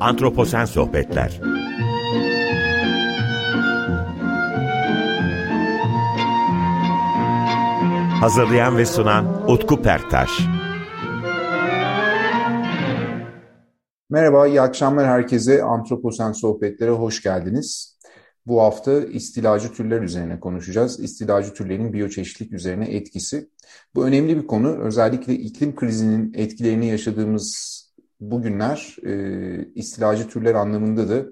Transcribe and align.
Antroposen 0.00 0.64
Sohbetler 0.64 1.40
Hazırlayan 8.20 8.76
ve 8.76 8.86
sunan 8.86 9.50
Utku 9.50 9.82
Perktaş 9.82 10.30
Merhaba, 14.10 14.46
iyi 14.46 14.60
akşamlar 14.60 15.06
herkese. 15.06 15.62
Antroposen 15.62 16.32
Sohbetlere 16.32 16.90
hoş 16.90 17.22
geldiniz. 17.22 17.98
Bu 18.46 18.62
hafta 18.62 19.00
istilacı 19.00 19.72
türler 19.72 20.02
üzerine 20.02 20.40
konuşacağız. 20.40 21.00
İstilacı 21.00 21.54
türlerin 21.54 21.92
biyoçeşitlik 21.92 22.52
üzerine 22.52 22.94
etkisi. 22.94 23.50
Bu 23.94 24.06
önemli 24.06 24.36
bir 24.36 24.46
konu. 24.46 24.78
Özellikle 24.78 25.34
iklim 25.34 25.74
krizinin 25.74 26.32
etkilerini 26.34 26.86
yaşadığımız 26.86 27.80
bugünler 28.20 28.96
e, 29.06 29.72
istilacı 29.74 30.28
türler 30.28 30.54
anlamında 30.54 31.08
da 31.08 31.26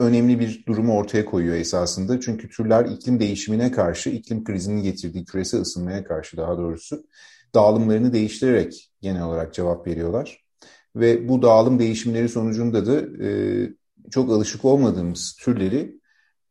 önemli 0.00 0.40
bir 0.40 0.64
durumu 0.66 0.96
ortaya 0.96 1.24
koyuyor 1.24 1.56
esasında. 1.56 2.20
Çünkü 2.20 2.48
türler 2.48 2.84
iklim 2.84 3.20
değişimine 3.20 3.70
karşı, 3.70 4.10
iklim 4.10 4.44
krizinin 4.44 4.82
getirdiği 4.82 5.24
küresel 5.24 5.60
ısınmaya 5.60 6.04
karşı 6.04 6.36
daha 6.36 6.58
doğrusu 6.58 7.06
dağılımlarını 7.54 8.12
değiştirerek 8.12 8.90
genel 9.00 9.22
olarak 9.22 9.54
cevap 9.54 9.86
veriyorlar. 9.86 10.44
Ve 10.96 11.28
bu 11.28 11.42
dağılım 11.42 11.78
değişimleri 11.78 12.28
sonucunda 12.28 12.86
da 12.86 13.24
e, 13.24 13.30
çok 14.10 14.30
alışık 14.30 14.64
olmadığımız 14.64 15.36
türleri 15.40 16.00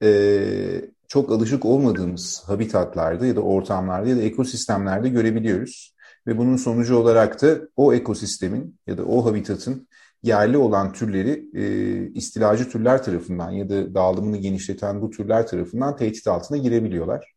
e, 0.04 0.92
çok 1.08 1.32
alışık 1.32 1.66
olmadığımız 1.66 2.44
habitatlarda 2.46 3.26
ya 3.26 3.36
da 3.36 3.42
ortamlarda 3.42 4.10
ya 4.10 4.18
da 4.18 4.22
ekosistemlerde 4.22 5.10
görebiliyoruz. 5.10 5.95
Ve 6.28 6.38
bunun 6.38 6.56
sonucu 6.56 6.98
olarak 6.98 7.42
da 7.42 7.60
o 7.76 7.94
ekosistemin 7.94 8.80
ya 8.88 8.98
da 8.98 9.06
o 9.06 9.26
habitatın 9.26 9.88
yerli 10.24 10.58
olan 10.58 10.94
türleri 10.94 11.50
e, 11.56 11.64
istilacı 12.14 12.70
türler 12.70 13.04
tarafından 13.04 13.52
ya 13.52 13.70
da 13.70 13.96
dağılımını 13.96 14.38
genişleten 14.38 15.02
bu 15.02 15.10
türler 15.10 15.48
tarafından 15.48 15.96
tehdit 15.96 16.28
altına 16.28 16.58
girebiliyorlar. 16.58 17.36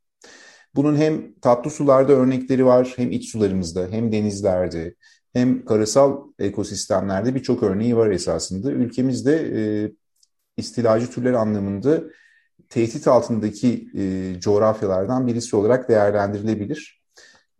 Bunun 0.75 0.97
hem 0.97 1.34
tatlı 1.41 1.70
sularda 1.70 2.12
örnekleri 2.12 2.66
var, 2.66 2.92
hem 2.97 3.11
iç 3.11 3.33
sularımızda, 3.33 3.89
hem 3.91 4.12
denizlerde, 4.12 4.94
hem 5.33 5.64
karasal 5.64 6.22
ekosistemlerde 6.39 7.34
birçok 7.34 7.62
örneği 7.62 7.97
var 7.97 8.11
esasında. 8.11 8.72
Ülkemizde 8.72 9.34
e, 9.34 9.92
istilacı 10.56 11.11
türler 11.11 11.33
anlamında 11.33 12.03
tehdit 12.69 13.09
altındaki 13.09 13.89
e, 13.98 14.34
coğrafyalardan 14.41 15.27
birisi 15.27 15.56
olarak 15.56 15.89
değerlendirilebilir. 15.89 16.97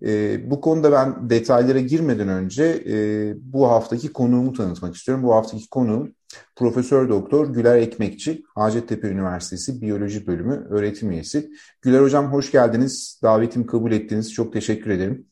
E, 0.03 0.41
bu 0.51 0.61
konuda 0.61 0.93
ben 0.93 1.31
detaylara 1.31 1.81
girmeden 1.81 2.29
önce 2.29 2.85
e, 2.89 3.35
bu 3.41 3.71
haftaki 3.71 4.13
konuğumu 4.13 4.53
tanıtmak 4.53 4.97
istiyorum. 4.97 5.25
Bu 5.25 5.35
haftaki 5.35 5.69
konuğum 5.69 6.15
Profesör 6.57 7.09
Doktor 7.09 7.55
Güler 7.55 7.77
Ekmekçi, 7.77 8.43
Hacettepe 8.55 9.09
Üniversitesi 9.09 9.81
Biyoloji 9.81 10.27
Bölümü 10.27 10.67
öğretim 10.71 11.11
üyesi. 11.11 11.51
Güler 11.83 12.01
Hocam 12.01 12.33
hoş 12.33 12.51
geldiniz. 12.51 13.21
Davetimi 13.23 13.67
kabul 13.67 13.93
ettiniz. 13.93 14.33
Çok 14.33 14.53
teşekkür 14.53 14.91
ederim. 14.91 15.27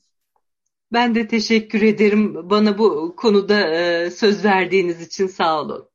Ben 0.92 1.14
de 1.14 1.28
teşekkür 1.28 1.82
ederim. 1.82 2.50
Bana 2.50 2.78
bu 2.78 3.16
konuda 3.16 3.60
e, 3.60 4.10
söz 4.10 4.44
verdiğiniz 4.44 5.02
için 5.02 5.26
sağ 5.26 5.60
olun. 5.60 5.88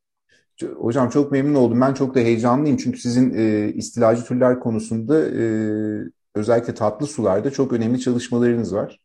Hocam 0.77 1.09
çok 1.09 1.31
memnun 1.31 1.55
oldum. 1.55 1.81
Ben 1.81 1.93
çok 1.93 2.15
da 2.15 2.19
heyecanlıyım. 2.19 2.77
Çünkü 2.77 2.99
sizin 2.99 3.33
e, 3.33 3.73
istilacı 3.73 4.25
türler 4.25 4.59
konusunda 4.59 5.25
e, 5.27 5.43
özellikle 6.35 6.73
tatlı 6.73 7.07
sularda 7.07 7.51
çok 7.51 7.73
önemli 7.73 7.99
çalışmalarınız 7.99 8.75
var. 8.75 8.99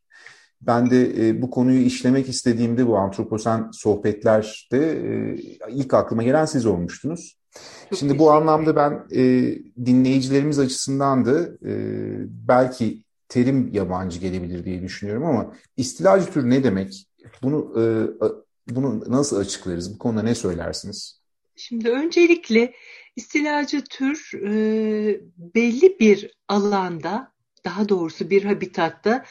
Ben 0.60 0.90
de 0.90 1.28
e, 1.28 1.42
bu 1.42 1.50
konuyu 1.50 1.80
işlemek 1.80 2.28
istediğimde 2.28 2.86
bu 2.86 2.96
antroposen 2.96 3.70
sohbetlerde 3.72 5.00
e, 5.08 5.36
ilk 5.68 5.94
aklıma 5.94 6.22
gelen 6.22 6.44
siz 6.44 6.66
olmuştunuz. 6.66 7.36
Çok 7.90 7.98
Şimdi 7.98 8.18
bu 8.18 8.32
anlamda 8.32 8.76
ben 8.76 9.06
e, 9.10 9.22
dinleyicilerimiz 9.86 10.58
açısından 10.58 11.24
da 11.24 11.40
e, 11.64 11.74
belki 12.48 13.02
terim 13.28 13.68
yabancı 13.72 14.20
gelebilir 14.20 14.64
diye 14.64 14.82
düşünüyorum 14.82 15.24
ama 15.24 15.54
istilacı 15.76 16.32
tür 16.32 16.50
ne 16.50 16.64
demek? 16.64 17.06
Bunu 17.42 17.72
e, 17.80 17.84
bunu 18.74 19.04
nasıl 19.06 19.36
açıklarız? 19.36 19.94
Bu 19.94 19.98
konuda 19.98 20.22
ne 20.22 20.34
söylersiniz? 20.34 21.20
Şimdi 21.56 21.90
öncelikle 21.90 22.72
İstilacı 23.16 23.84
tür 23.84 24.30
e, 24.34 25.20
belli 25.36 25.96
bir 26.00 26.30
alanda, 26.48 27.32
daha 27.64 27.88
doğrusu 27.88 28.30
bir 28.30 28.44
habitatta 28.44 29.24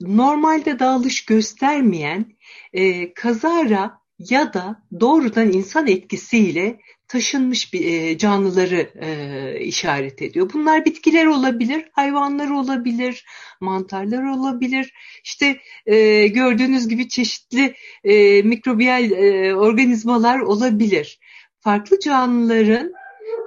normalde 0.00 0.78
dağılış 0.78 1.24
göstermeyen 1.24 2.26
e, 2.72 3.14
kazara 3.14 3.98
ya 4.18 4.54
da 4.54 4.82
doğrudan 5.00 5.52
insan 5.52 5.86
etkisiyle 5.86 6.80
taşınmış 7.08 7.72
bir 7.72 7.84
e, 7.84 8.18
canlıları 8.18 8.90
e, 9.00 9.60
işaret 9.60 10.22
ediyor. 10.22 10.50
Bunlar 10.54 10.84
bitkiler 10.84 11.26
olabilir, 11.26 11.88
hayvanlar 11.92 12.50
olabilir, 12.50 13.24
mantarlar 13.60 14.22
olabilir. 14.22 14.92
İşte 15.24 15.58
e, 15.86 16.26
gördüğünüz 16.26 16.88
gibi 16.88 17.08
çeşitli 17.08 17.74
e, 18.04 18.42
mikrobiyal 18.42 19.10
e, 19.10 19.54
organizmalar 19.54 20.38
olabilir. 20.38 21.18
Farklı 21.60 22.00
canlıların 22.00 22.92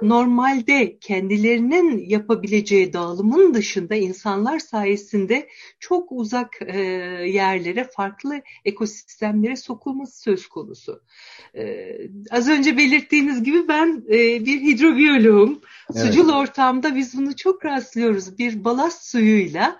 normalde 0.02 0.98
kendilerinin 0.98 2.08
yapabileceği 2.08 2.92
dağılımın 2.92 3.54
dışında 3.54 3.94
insanlar 3.94 4.58
sayesinde 4.58 5.48
çok 5.80 6.12
uzak 6.12 6.58
e, 6.66 6.80
yerlere, 7.26 7.84
farklı 7.84 8.42
ekosistemlere 8.64 9.56
sokulması 9.56 10.20
söz 10.20 10.46
konusu. 10.46 11.02
E, 11.54 11.86
az 12.30 12.48
önce 12.48 12.76
belirttiğiniz 12.76 13.42
gibi 13.42 13.68
ben 13.68 14.04
e, 14.08 14.46
bir 14.46 14.60
hidrobiyoloğum. 14.60 15.60
Evet. 15.94 16.06
Sucul 16.06 16.32
ortamda 16.32 16.96
biz 16.96 17.18
bunu 17.18 17.36
çok 17.36 17.64
rastlıyoruz. 17.64 18.38
Bir 18.38 18.64
balast 18.64 19.04
suyuyla 19.04 19.78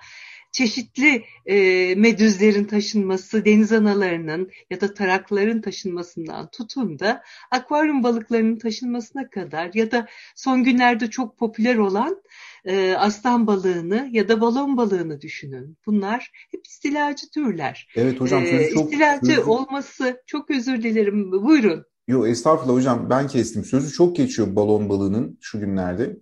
çeşitli 0.53 1.25
e, 1.47 1.95
medüzlerin 1.95 2.65
taşınması, 2.65 3.45
deniz 3.45 3.73
analarının 3.73 4.51
ya 4.71 4.81
da 4.81 4.95
tarakların 4.95 5.61
taşınmasından 5.61 6.51
tutun 6.51 6.99
da 6.99 7.23
akvaryum 7.51 8.03
balıklarının 8.03 8.59
taşınmasına 8.59 9.31
kadar 9.31 9.71
ya 9.75 9.91
da 9.91 10.07
son 10.37 10.65
günlerde 10.65 11.11
çok 11.11 11.39
popüler 11.39 11.77
olan 11.77 12.23
e, 12.65 12.93
aslan 12.93 13.47
balığını 13.47 14.09
ya 14.13 14.29
da 14.29 14.41
balon 14.41 14.77
balığını 14.77 15.21
düşünün. 15.21 15.77
Bunlar 15.87 16.31
hep 16.51 16.67
istilacı 16.67 17.31
türler. 17.31 17.89
Evet 17.97 18.21
hocam 18.21 18.47
sözü 18.47 18.75
çok... 18.75 18.93
İstilacı 18.93 19.27
sözü... 19.27 19.41
olması 19.41 20.23
çok 20.27 20.51
özür 20.51 20.83
dilerim. 20.83 21.33
Buyurun. 21.33 21.85
Yok 22.09 22.29
estağfurullah 22.29 22.75
hocam 22.75 23.11
ben 23.11 23.29
kestim. 23.29 23.65
Sözü 23.65 23.93
çok 23.93 24.17
geçiyor 24.17 24.57
balon 24.57 24.89
balığının 24.89 25.39
şu 25.41 25.61
günlerde. 25.61 26.17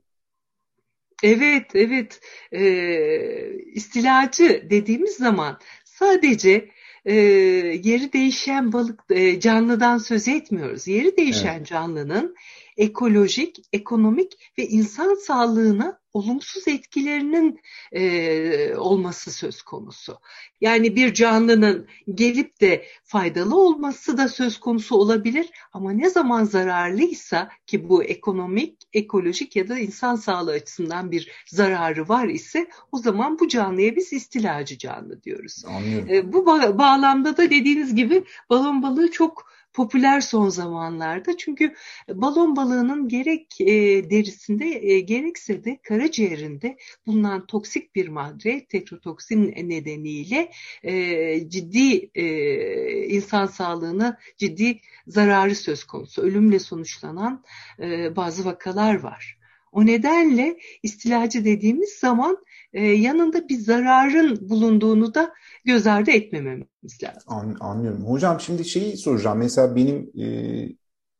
Evet, 1.22 1.66
evet. 1.74 2.20
E, 2.52 2.62
istilacı 3.72 4.66
dediğimiz 4.70 5.16
zaman 5.16 5.58
sadece 5.84 6.70
e, 7.04 7.14
yeri 7.82 8.12
değişen 8.12 8.72
balık 8.72 9.00
e, 9.10 9.40
canlıdan 9.40 9.98
söz 9.98 10.28
etmiyoruz. 10.28 10.88
Yeri 10.88 11.16
değişen 11.16 11.56
evet. 11.56 11.66
canlının 11.66 12.36
ekolojik, 12.76 13.56
ekonomik 13.72 14.32
ve 14.58 14.66
insan 14.66 15.14
sağlığına 15.14 15.99
olumsuz 16.12 16.68
etkilerinin 16.68 17.60
e, 17.92 18.74
olması 18.76 19.30
söz 19.30 19.62
konusu. 19.62 20.18
Yani 20.60 20.96
bir 20.96 21.14
canlının 21.14 21.88
gelip 22.14 22.60
de 22.60 22.86
faydalı 23.04 23.56
olması 23.60 24.16
da 24.16 24.28
söz 24.28 24.60
konusu 24.60 24.96
olabilir 24.96 25.50
ama 25.72 25.92
ne 25.92 26.10
zaman 26.10 26.44
zararlıysa 26.44 27.48
ki 27.66 27.88
bu 27.88 28.04
ekonomik, 28.04 28.76
ekolojik 28.92 29.56
ya 29.56 29.68
da 29.68 29.78
insan 29.78 30.16
sağlığı 30.16 30.52
açısından 30.52 31.10
bir 31.10 31.32
zararı 31.46 32.08
var 32.08 32.28
ise 32.28 32.68
o 32.92 32.98
zaman 32.98 33.38
bu 33.38 33.48
canlıya 33.48 33.96
biz 33.96 34.12
istilacı 34.12 34.78
canlı 34.78 35.22
diyoruz. 35.22 35.64
E, 36.10 36.32
bu 36.32 36.46
ba 36.46 36.78
bağlamda 36.78 37.36
da 37.36 37.50
dediğiniz 37.50 37.94
gibi 37.94 38.24
balon 38.50 38.82
balığı 38.82 39.10
çok 39.10 39.50
popüler 39.72 40.20
son 40.20 40.48
zamanlarda. 40.48 41.36
Çünkü 41.36 41.74
balon 42.08 42.56
balığının 42.56 43.08
gerek 43.08 43.60
e, 43.60 43.66
derisinde 44.10 44.66
e, 44.66 45.00
gerekse 45.00 45.64
de 45.64 45.80
karaciğerinde 45.82 46.76
bulunan 47.06 47.46
toksik 47.46 47.94
bir 47.94 48.08
madde 48.08 48.66
tetrotoksin 48.66 49.68
nedeniyle 49.68 50.50
e, 50.82 51.48
ciddi 51.48 52.10
e, 52.14 52.26
insan 53.06 53.46
sağlığına 53.46 54.18
ciddi 54.38 54.80
zararı 55.06 55.54
söz 55.54 55.84
konusu. 55.84 56.22
Ölümle 56.22 56.58
sonuçlanan 56.58 57.44
e, 57.80 58.16
bazı 58.16 58.44
vakalar 58.44 59.00
var. 59.00 59.39
O 59.72 59.86
nedenle 59.86 60.58
istilacı 60.82 61.44
dediğimiz 61.44 61.90
zaman 61.90 62.36
e, 62.72 62.86
yanında 62.86 63.48
bir 63.48 63.58
zararın 63.58 64.48
bulunduğunu 64.48 65.14
da 65.14 65.32
göz 65.64 65.86
ardı 65.86 66.10
etmememiz 66.10 67.02
lazım. 67.02 67.22
An, 67.26 67.56
anlıyorum. 67.60 68.04
Hocam 68.04 68.40
şimdi 68.40 68.64
şeyi 68.64 68.96
soracağım. 68.96 69.38
Mesela 69.38 69.76
benim 69.76 70.10
e, 70.20 70.26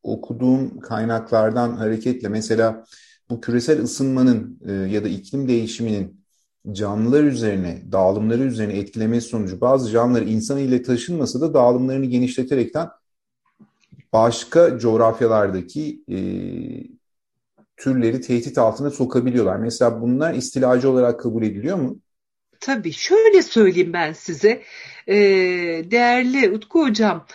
okuduğum 0.03 0.79
kaynaklardan 0.79 1.75
hareketle 1.75 2.29
mesela 2.29 2.85
bu 3.29 3.41
küresel 3.41 3.81
ısınmanın 3.81 4.59
e, 4.67 4.71
ya 4.71 5.03
da 5.03 5.07
iklim 5.07 5.47
değişiminin 5.47 6.21
canlılar 6.71 7.23
üzerine, 7.23 7.81
dağılımları 7.91 8.43
üzerine 8.43 8.77
etkilemesi 8.77 9.27
sonucu 9.27 9.61
bazı 9.61 9.91
canlılar 9.91 10.21
insan 10.21 10.57
ile 10.57 10.81
taşınmasa 10.81 11.41
da 11.41 11.53
dağılımlarını 11.53 12.05
genişleterekten 12.05 12.89
başka 14.13 14.79
coğrafyalardaki 14.79 16.03
e, 16.09 16.17
türleri 17.81 18.21
tehdit 18.21 18.57
altına 18.57 18.89
sokabiliyorlar. 18.89 19.55
Mesela 19.55 20.01
bunlar 20.01 20.33
istilacı 20.33 20.89
olarak 20.89 21.19
kabul 21.19 21.43
ediliyor 21.43 21.77
mu? 21.77 21.99
Tabii 22.59 22.91
şöyle 22.91 23.41
söyleyeyim 23.41 23.93
ben 23.93 24.13
size 24.13 24.61
ee, 25.07 25.15
değerli 25.91 26.51
Utku 26.51 26.81
Hocam 26.83 27.25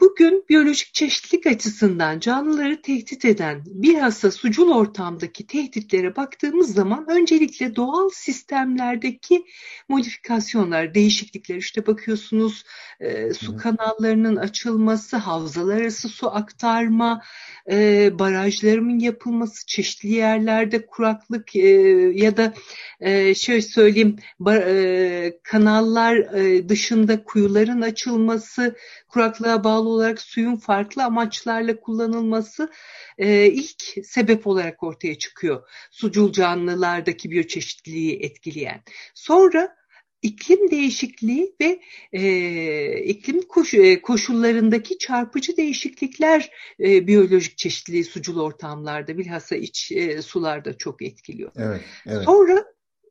Bugün 0.00 0.44
biyolojik 0.48 0.94
çeşitlilik 0.94 1.46
açısından 1.46 2.20
canlıları 2.20 2.82
tehdit 2.82 3.24
eden 3.24 3.62
bilhassa 3.66 4.30
sucul 4.30 4.70
ortamdaki 4.70 5.46
tehditlere 5.46 6.16
baktığımız 6.16 6.74
zaman 6.74 7.06
öncelikle 7.10 7.76
doğal 7.76 8.08
sistemlerdeki 8.12 9.44
modifikasyonlar, 9.88 10.94
değişiklikler 10.94 11.56
işte 11.56 11.86
bakıyorsunuz 11.86 12.64
e, 13.00 13.32
su 13.34 13.56
kanallarının 13.56 14.36
açılması, 14.36 15.16
havzalar 15.16 15.80
arası 15.80 16.08
su 16.08 16.30
aktarma, 16.34 17.22
e, 17.70 18.10
barajların 18.18 18.98
yapılması, 18.98 19.66
çeşitli 19.66 20.08
yerlerde 20.08 20.86
kuraklık 20.86 21.56
e, 21.56 21.68
ya 22.14 22.36
da 22.36 22.54
e, 23.00 23.34
şöyle 23.34 23.62
söyleyeyim 23.62 24.16
bar, 24.38 24.56
e, 24.56 25.38
kanallar 25.42 26.16
e, 26.16 26.68
dışında 26.68 27.24
kuyuların 27.24 27.80
açılması, 27.80 28.76
kuraklığa 29.08 29.64
bağlı 29.64 29.89
olarak 29.90 30.20
suyun 30.20 30.56
farklı 30.56 31.04
amaçlarla 31.04 31.80
kullanılması 31.80 32.70
e, 33.18 33.46
ilk 33.46 34.06
sebep 34.06 34.46
olarak 34.46 34.82
ortaya 34.82 35.18
çıkıyor. 35.18 35.68
Sucul 35.90 36.32
canlılardaki 36.32 37.30
biyoçeşitliliği 37.30 38.20
etkileyen. 38.22 38.82
Sonra 39.14 39.76
iklim 40.22 40.70
değişikliği 40.70 41.54
ve 41.60 41.80
e, 42.12 43.02
iklim 43.04 43.42
koş, 43.42 43.74
e, 43.74 44.02
koşullarındaki 44.02 44.98
çarpıcı 44.98 45.56
değişiklikler 45.56 46.50
e, 46.80 47.06
biyolojik 47.06 47.58
çeşitliliği 47.58 48.04
sucul 48.04 48.40
ortamlarda 48.40 49.18
bilhassa 49.18 49.56
iç 49.56 49.92
e, 49.92 50.22
sularda 50.22 50.78
çok 50.78 51.02
etkiliyor. 51.02 51.52
Evet, 51.56 51.80
evet. 52.06 52.24
Sonra 52.24 52.64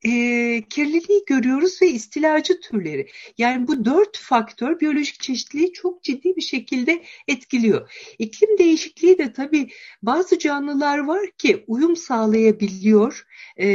e, 0.04 0.12
kirliliği 0.70 1.24
görüyoruz 1.28 1.82
ve 1.82 1.88
istilacı 1.88 2.60
türleri. 2.60 3.08
Yani 3.38 3.68
bu 3.68 3.86
dört 3.86 4.18
faktör 4.18 4.80
biyolojik 4.80 5.20
çeşitliliği 5.20 5.74
çok 5.74 6.04
ciddi 6.04 6.36
bir 6.36 6.42
şekilde 6.42 7.04
etkiliyor. 7.28 7.92
İklim 8.20 8.58
değişikliği 8.58 9.18
de 9.18 9.34
tabii 9.34 9.70
bazı 10.04 10.40
canlılar 10.40 10.98
var 10.98 11.32
ki 11.38 11.64
uyum 11.68 11.96
sağlayabiliyor. 11.96 13.26
E, 13.60 13.68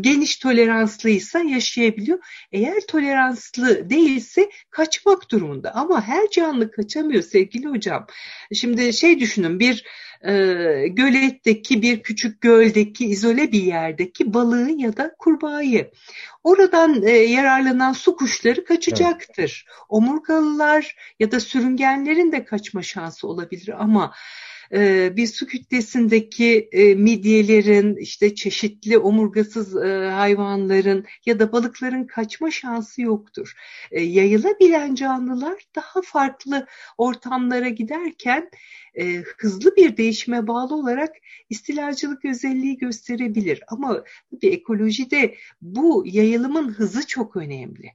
geniş 0.00 0.36
toleranslıysa 0.36 1.38
yaşayabiliyor. 1.38 2.18
Eğer 2.52 2.80
toleranslı 2.88 3.90
değilse 3.90 4.50
kaçmak 4.70 5.30
durumunda. 5.30 5.74
Ama 5.74 6.02
her 6.02 6.30
canlı 6.30 6.70
kaçamıyor 6.70 7.22
sevgili 7.22 7.68
hocam. 7.68 8.06
Şimdi 8.52 8.92
şey 8.92 9.20
düşünün 9.20 9.60
bir 9.60 9.84
e, 10.22 10.32
göletteki 10.88 11.82
bir 11.82 12.02
küçük 12.02 12.40
göldeki 12.40 13.06
izole 13.06 13.52
bir 13.52 13.62
yerdeki 13.62 14.34
balığı 14.34 14.70
ya 14.70 14.96
da 14.96 15.14
kurbağayı. 15.18 15.90
Oradan 16.44 17.02
e, 17.02 17.10
yararlanan 17.10 17.92
su 17.92 18.16
kuşları 18.16 18.64
kaçacaktır. 18.64 19.64
Evet. 19.68 19.84
Omurgalılar 19.88 20.96
ya 21.20 21.30
da 21.30 21.40
sürüngenlerin 21.40 22.32
de 22.32 22.44
kaçma 22.44 22.82
şansı 22.82 23.28
olabilir 23.28 23.82
ama 23.82 24.14
e, 24.72 25.12
bir 25.16 25.26
su 25.26 25.46
kütlesindeki 25.46 26.68
e, 26.72 26.94
midyelerin, 26.94 27.96
işte 27.96 28.34
çeşitli 28.34 28.98
omurgasız 28.98 29.76
e, 29.76 30.10
hayvanların 30.10 31.04
ya 31.26 31.38
da 31.38 31.52
balıkların 31.52 32.04
kaçma 32.04 32.50
şansı 32.50 33.02
yoktur. 33.02 33.54
E, 33.90 34.02
yayılabilen 34.02 34.94
canlılar 34.94 35.62
daha 35.74 36.02
farklı 36.02 36.66
ortamlara 36.98 37.68
giderken 37.68 38.50
hızlı 39.38 39.76
bir 39.76 39.96
değişime 39.96 40.46
bağlı 40.46 40.74
olarak 40.74 41.14
istilacılık 41.50 42.24
özelliği 42.24 42.76
gösterebilir. 42.76 43.62
Ama 43.68 44.04
bir 44.32 44.52
ekolojide 44.52 45.34
bu 45.62 46.04
yayılımın 46.06 46.68
hızı 46.68 47.06
çok 47.06 47.36
önemli 47.36 47.92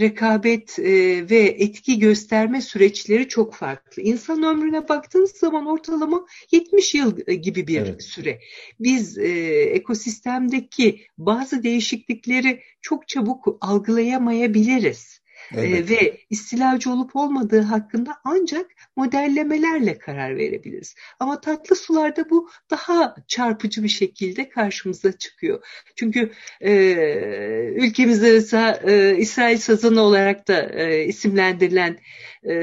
rekabet 0.00 0.78
e, 0.78 0.84
ve 1.30 1.38
etki 1.38 1.98
gösterme 1.98 2.60
süreçleri 2.60 3.28
çok 3.28 3.54
farklı. 3.54 4.02
İnsan 4.02 4.42
ömrüne 4.42 4.88
baktığınız 4.88 5.30
zaman 5.30 5.66
ortalama 5.66 6.26
70 6.52 6.94
yıl 6.94 7.18
e, 7.26 7.34
gibi 7.34 7.66
bir 7.66 7.80
evet. 7.80 8.02
süre. 8.02 8.40
Biz 8.80 9.18
e, 9.18 9.28
ekosistemdeki 9.62 11.00
bazı 11.18 11.62
değişiklikleri 11.62 12.62
çok 12.80 13.08
çabuk 13.08 13.58
algılayamayabiliriz. 13.60 15.20
Evet. 15.54 15.90
ve 15.90 16.20
istilacı 16.30 16.90
olup 16.90 17.16
olmadığı 17.16 17.60
hakkında 17.60 18.16
ancak 18.24 18.66
modellemelerle 18.96 19.98
karar 19.98 20.36
verebiliriz. 20.36 20.94
Ama 21.20 21.40
tatlı 21.40 21.76
sularda 21.76 22.30
bu 22.30 22.50
daha 22.70 23.14
çarpıcı 23.28 23.82
bir 23.82 23.88
şekilde 23.88 24.48
karşımıza 24.48 25.12
çıkıyor. 25.12 25.64
Çünkü 25.96 26.32
e, 26.60 26.72
ülkemizde 27.76 28.32
mesela 28.32 28.80
e, 28.84 29.16
İsrail 29.16 29.58
sazanı 29.58 30.00
olarak 30.00 30.48
da 30.48 30.62
e, 30.62 31.04
isimlendirilen 31.04 31.98
e, 32.48 32.54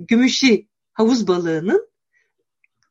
gümüşi 0.00 0.68
havuz 0.92 1.28
balığının 1.28 1.88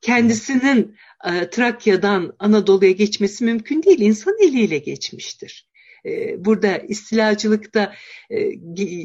kendisinin 0.01 0.95
e, 1.25 1.49
Trakya'dan 1.49 2.35
Anadolu'ya 2.39 2.91
geçmesi 2.91 3.43
mümkün 3.43 3.83
değil. 3.83 3.99
İnsan 3.99 4.37
eliyle 4.41 4.77
geçmiştir. 4.77 5.72
E, 6.05 6.45
burada 6.45 6.77
istilacılıkta 6.77 7.93
e, 8.29 8.39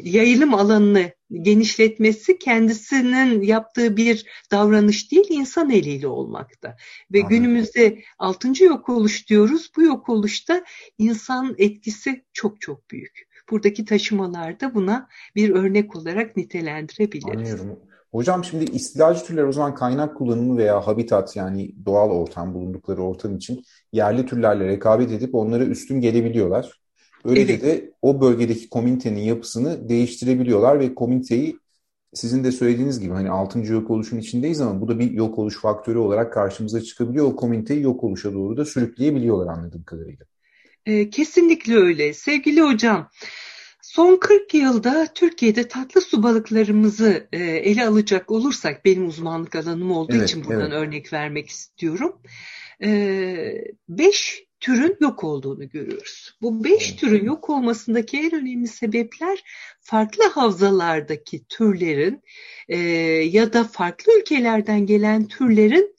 yayılım 0.05 0.55
alanını 0.55 1.11
genişletmesi 1.33 2.39
kendisinin 2.39 3.43
yaptığı 3.43 3.97
bir 3.97 4.27
davranış 4.51 5.13
değil 5.13 5.27
insan 5.31 5.71
eliyle 5.71 6.07
olmakta. 6.07 6.77
Ve 7.13 7.19
Anladım. 7.19 7.37
günümüzde 7.37 7.99
altıncı 8.19 8.65
yok 8.65 8.89
oluş 8.89 9.29
diyoruz. 9.29 9.71
Bu 9.77 9.83
yok 9.83 10.09
oluşta 10.09 10.65
insan 10.99 11.55
etkisi 11.59 12.25
çok 12.33 12.61
çok 12.61 12.91
büyük. 12.91 13.29
Buradaki 13.51 13.85
taşımalarda 13.85 14.75
buna 14.75 15.09
bir 15.37 15.51
örnek 15.51 15.97
olarak 15.97 16.37
nitelendirebiliriz. 16.37 17.53
Anlıyorum. 17.53 17.81
Hocam 18.13 18.45
şimdi 18.45 18.65
istilacı 18.65 19.25
türler 19.25 19.45
o 19.45 19.53
zaman 19.53 19.75
kaynak 19.75 20.17
kullanımı 20.17 20.59
veya 20.59 20.87
habitat 20.87 21.37
yani 21.37 21.75
doğal 21.87 22.11
ortam 22.11 22.55
bulundukları 22.55 23.03
ortam 23.03 23.37
için 23.37 23.63
yerli 23.93 24.27
türlerle 24.27 24.67
rekabet 24.67 25.11
edip 25.11 25.35
onlara 25.35 25.65
üstün 25.65 26.01
gelebiliyorlar. 26.01 26.81
Böylece 27.29 27.53
evet. 27.53 27.63
de 27.63 27.91
o 28.03 28.21
bölgedeki 28.21 28.69
komünitenin 28.69 29.21
yapısını 29.21 29.89
değiştirebiliyorlar 29.89 30.81
ve 30.81 30.95
komüniteyi 30.95 31.57
sizin 32.15 32.45
de 32.45 32.53
söylediğiniz 32.53 33.01
gibi 33.01 33.13
hani 33.13 33.31
6. 33.31 33.59
yok 33.59 33.91
oluşun 33.91 34.19
içindeyiz 34.19 34.61
ama 34.61 34.81
bu 34.81 34.89
da 34.89 34.99
bir 34.99 35.11
yok 35.11 35.39
oluş 35.39 35.61
faktörü 35.61 35.99
olarak 35.99 36.33
karşımıza 36.33 36.81
çıkabiliyor. 36.81 37.27
O 37.27 37.37
komüniteyi 37.37 37.83
yok 37.83 38.05
oluşa 38.05 38.33
doğru 38.33 38.57
da 38.57 38.65
sürükleyebiliyorlar 38.65 39.53
anladığım 39.53 39.85
kadarıyla. 39.85 40.25
E, 40.87 41.11
kesinlikle 41.11 41.77
öyle. 41.77 42.15
Sevgili 42.15 42.63
hocam, 42.63 43.11
son 43.83 44.17
40 44.17 44.55
yılda 44.55 45.07
Türkiye'de 45.15 45.69
tatlı 45.69 46.01
su 46.01 46.23
balıklarımızı 46.23 47.29
e, 47.33 47.39
ele 47.45 47.87
alacak 47.87 48.31
olursak, 48.31 48.85
benim 48.85 49.07
uzmanlık 49.07 49.57
alanım 49.57 49.91
olduğu 49.91 50.17
evet, 50.17 50.29
için 50.29 50.45
buradan 50.45 50.71
evet. 50.71 50.87
örnek 50.87 51.13
vermek 51.13 51.49
istiyorum. 51.49 52.13
5 52.81 52.87
e, 52.89 54.49
türün 54.61 54.97
yok 55.01 55.25
olduğunu 55.25 55.69
görüyoruz. 55.69 56.18
Bu 56.43 56.65
beş 56.65 56.97
türün 56.97 57.25
yok 57.25 57.51
olmasındaki 57.51 58.19
en 58.19 58.35
önemli 58.35 58.67
sebepler 58.67 59.45
farklı 59.81 60.25
havzalardaki 60.25 61.45
türlerin 61.49 62.23
e, 62.69 62.79
ya 63.25 63.53
da 63.53 63.65
farklı 63.65 64.21
ülkelerden 64.21 64.87
gelen 64.87 65.29
türlerin 65.29 65.97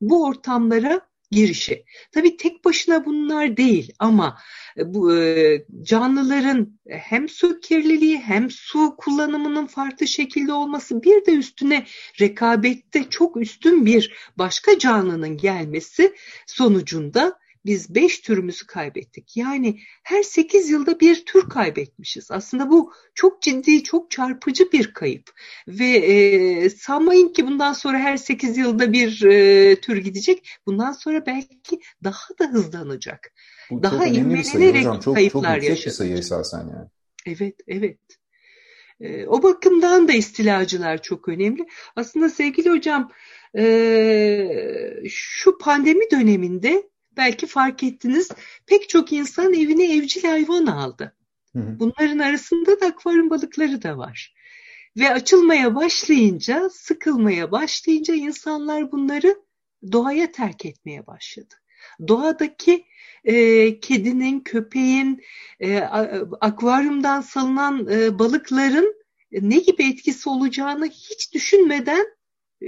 bu 0.00 0.24
ortamlara 0.24 1.00
girişi. 1.30 1.84
Tabii 2.12 2.36
tek 2.36 2.64
başına 2.64 3.04
bunlar 3.04 3.56
değil 3.56 3.92
ama 3.98 4.38
e, 4.78 4.94
bu 4.94 5.16
e, 5.16 5.64
canlıların 5.82 6.78
hem 6.88 7.28
su 7.28 7.60
kirliliği 7.60 8.18
hem 8.18 8.50
su 8.50 8.94
kullanımının 8.98 9.66
farklı 9.66 10.06
şekilde 10.06 10.52
olması 10.52 11.02
bir 11.02 11.26
de 11.26 11.32
üstüne 11.32 11.86
rekabette 12.20 13.10
çok 13.10 13.36
üstün 13.36 13.86
bir 13.86 14.14
başka 14.38 14.78
canlının 14.78 15.36
gelmesi 15.36 16.14
sonucunda 16.46 17.40
biz 17.64 17.94
beş 17.94 18.20
türümüzü 18.20 18.66
kaybettik. 18.66 19.36
Yani 19.36 19.80
her 20.02 20.22
sekiz 20.22 20.70
yılda 20.70 21.00
bir 21.00 21.24
tür 21.24 21.48
kaybetmişiz. 21.48 22.30
Aslında 22.30 22.70
bu 22.70 22.92
çok 23.14 23.42
ciddi, 23.42 23.82
çok 23.82 24.10
çarpıcı 24.10 24.72
bir 24.72 24.94
kayıp. 24.94 25.30
Ve 25.68 25.86
e, 25.86 26.70
sanmayın 26.70 27.28
ki 27.28 27.46
bundan 27.46 27.72
sonra 27.72 27.98
her 27.98 28.16
sekiz 28.16 28.56
yılda 28.56 28.92
bir 28.92 29.22
e, 29.24 29.76
tür 29.80 29.96
gidecek. 29.96 30.48
Bundan 30.66 30.92
sonra 30.92 31.26
belki 31.26 31.80
daha 32.04 32.38
da 32.38 32.46
hızlanacak. 32.46 33.32
Bu 33.70 33.82
daha 33.82 34.06
ivmelenerek 34.06 35.02
çok, 35.02 35.14
kayıplar 35.14 35.60
çok 35.60 35.68
yüksek 35.68 35.86
bir 35.86 35.90
sayı 35.90 36.12
esasen 36.12 36.58
yani. 36.58 36.88
Evet, 37.26 37.56
evet. 37.68 37.98
E, 39.00 39.26
o 39.26 39.42
bakımdan 39.42 40.08
da 40.08 40.12
istilacılar 40.12 41.02
çok 41.02 41.28
önemli. 41.28 41.66
Aslında 41.96 42.28
sevgili 42.28 42.70
hocam 42.70 43.12
e, 43.58 45.02
şu 45.08 45.58
pandemi 45.58 46.10
döneminde 46.10 46.90
belki 47.20 47.46
fark 47.46 47.82
ettiniz 47.82 48.28
pek 48.66 48.88
çok 48.88 49.12
insan 49.12 49.54
evine 49.54 49.96
evcil 49.96 50.24
hayvan 50.24 50.66
aldı. 50.66 51.16
Hı 51.52 51.58
hı. 51.58 51.78
Bunların 51.80 52.18
arasında 52.18 52.80
da 52.80 52.86
akvaryum 52.86 53.30
balıkları 53.30 53.82
da 53.82 53.98
var. 53.98 54.34
Ve 54.96 55.10
açılmaya 55.10 55.74
başlayınca, 55.74 56.70
sıkılmaya 56.70 57.52
başlayınca 57.52 58.14
insanlar 58.14 58.92
bunları 58.92 59.36
doğaya 59.92 60.32
terk 60.32 60.64
etmeye 60.64 61.06
başladı. 61.06 61.54
Doğadaki 62.08 62.84
e, 63.24 63.80
kedinin, 63.80 64.40
köpeğin, 64.40 65.22
e, 65.60 65.78
akvaryumdan 66.40 67.20
salınan 67.20 67.88
e, 67.90 68.18
balıkların 68.18 68.94
ne 69.32 69.58
gibi 69.58 69.84
etkisi 69.84 70.28
olacağını 70.28 70.86
hiç 70.86 71.34
düşünmeden 71.34 72.06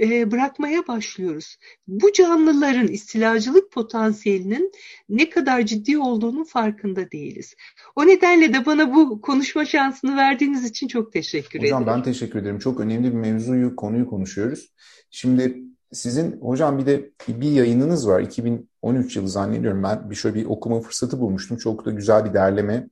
e, 0.01 0.31
bırakmaya 0.31 0.87
başlıyoruz. 0.87 1.57
Bu 1.87 2.13
canlıların 2.13 2.87
istilacılık 2.87 3.71
potansiyelinin 3.71 4.71
ne 5.09 5.29
kadar 5.29 5.61
ciddi 5.65 5.97
olduğunun 5.97 6.43
farkında 6.43 7.11
değiliz. 7.11 7.55
O 7.95 8.07
nedenle 8.07 8.53
de 8.53 8.65
bana 8.65 8.95
bu 8.95 9.21
konuşma 9.21 9.65
şansını 9.65 10.17
verdiğiniz 10.17 10.65
için 10.65 10.87
çok 10.87 11.13
teşekkür 11.13 11.59
hocam, 11.59 11.65
ederim. 11.65 11.81
Hocam 11.81 11.97
ben 11.97 12.03
teşekkür 12.03 12.39
ederim. 12.39 12.59
Çok 12.59 12.79
önemli 12.79 13.11
bir 13.11 13.17
mevzuyu, 13.17 13.75
konuyu 13.75 14.09
konuşuyoruz. 14.09 14.73
Şimdi 15.11 15.63
sizin 15.91 16.41
hocam 16.41 16.77
bir 16.77 16.85
de 16.85 17.11
bir 17.27 17.51
yayınınız 17.51 18.07
var. 18.07 18.21
2013 18.21 19.15
yılı 19.15 19.29
zannediyorum 19.29 19.83
ben 19.83 20.09
bir 20.09 20.15
şöyle 20.15 20.35
bir 20.35 20.45
okuma 20.45 20.81
fırsatı 20.81 21.19
bulmuştum. 21.19 21.57
Çok 21.57 21.85
da 21.85 21.91
güzel 21.91 22.25
bir 22.25 22.33
derleme. 22.33 22.89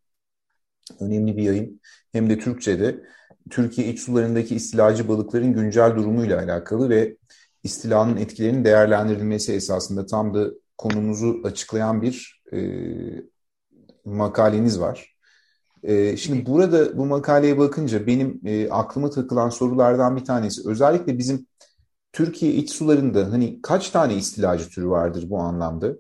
Önemli 0.99 1.37
bir 1.37 1.43
yayın. 1.43 1.81
Hem 2.11 2.29
de 2.29 2.39
Türkçe'de. 2.39 3.03
Türkiye 3.51 3.87
iç 3.87 3.99
sularındaki 3.99 4.55
istilacı 4.55 5.07
balıkların 5.07 5.53
güncel 5.53 5.95
durumuyla 5.95 6.39
alakalı 6.39 6.89
ve 6.89 7.17
istilanın 7.63 8.17
etkilerinin 8.17 8.63
değerlendirilmesi 8.65 9.53
esasında 9.53 10.05
tam 10.05 10.33
da 10.33 10.47
konumuzu 10.77 11.41
açıklayan 11.43 12.01
bir 12.01 12.43
e, 12.53 12.59
makaleniz 14.05 14.79
var. 14.79 15.15
E, 15.83 16.17
şimdi 16.17 16.45
burada 16.45 16.97
bu 16.97 17.05
makaleye 17.05 17.57
bakınca 17.57 18.07
benim 18.07 18.41
e, 18.45 18.69
aklıma 18.69 19.09
takılan 19.09 19.49
sorulardan 19.49 20.15
bir 20.15 20.25
tanesi 20.25 20.69
özellikle 20.69 21.17
bizim 21.17 21.47
Türkiye 22.13 22.53
iç 22.53 22.71
sularında 22.71 23.31
hani 23.31 23.61
kaç 23.61 23.89
tane 23.89 24.15
istilacı 24.15 24.69
türü 24.69 24.89
vardır 24.89 25.25
bu 25.29 25.39
anlamda? 25.39 25.93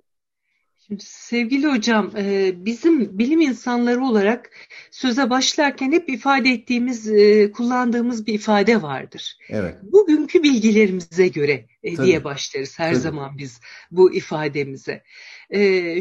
Şimdi 0.91 1.03
sevgili 1.05 1.67
hocam, 1.67 2.11
e, 2.17 2.51
bizim 2.65 3.19
bilim 3.19 3.41
insanları 3.41 4.03
olarak 4.03 4.51
söze 4.91 5.29
başlarken 5.29 5.91
hep 5.91 6.09
ifade 6.09 6.49
ettiğimiz, 6.49 7.11
e, 7.11 7.51
kullandığımız 7.51 8.27
bir 8.27 8.33
ifade 8.33 8.81
vardır. 8.81 9.37
Evet. 9.49 9.75
Bugünkü 9.83 10.43
bilgilerimize 10.43 11.27
göre 11.27 11.65
e, 11.83 11.97
diye 11.97 12.23
başlarız 12.23 12.79
her 12.79 12.91
Tabii. 12.91 13.01
zaman 13.01 13.37
biz 13.37 13.61
bu 13.91 14.13
ifademize. 14.13 15.03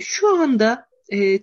Şu 0.00 0.40
anda 0.40 0.88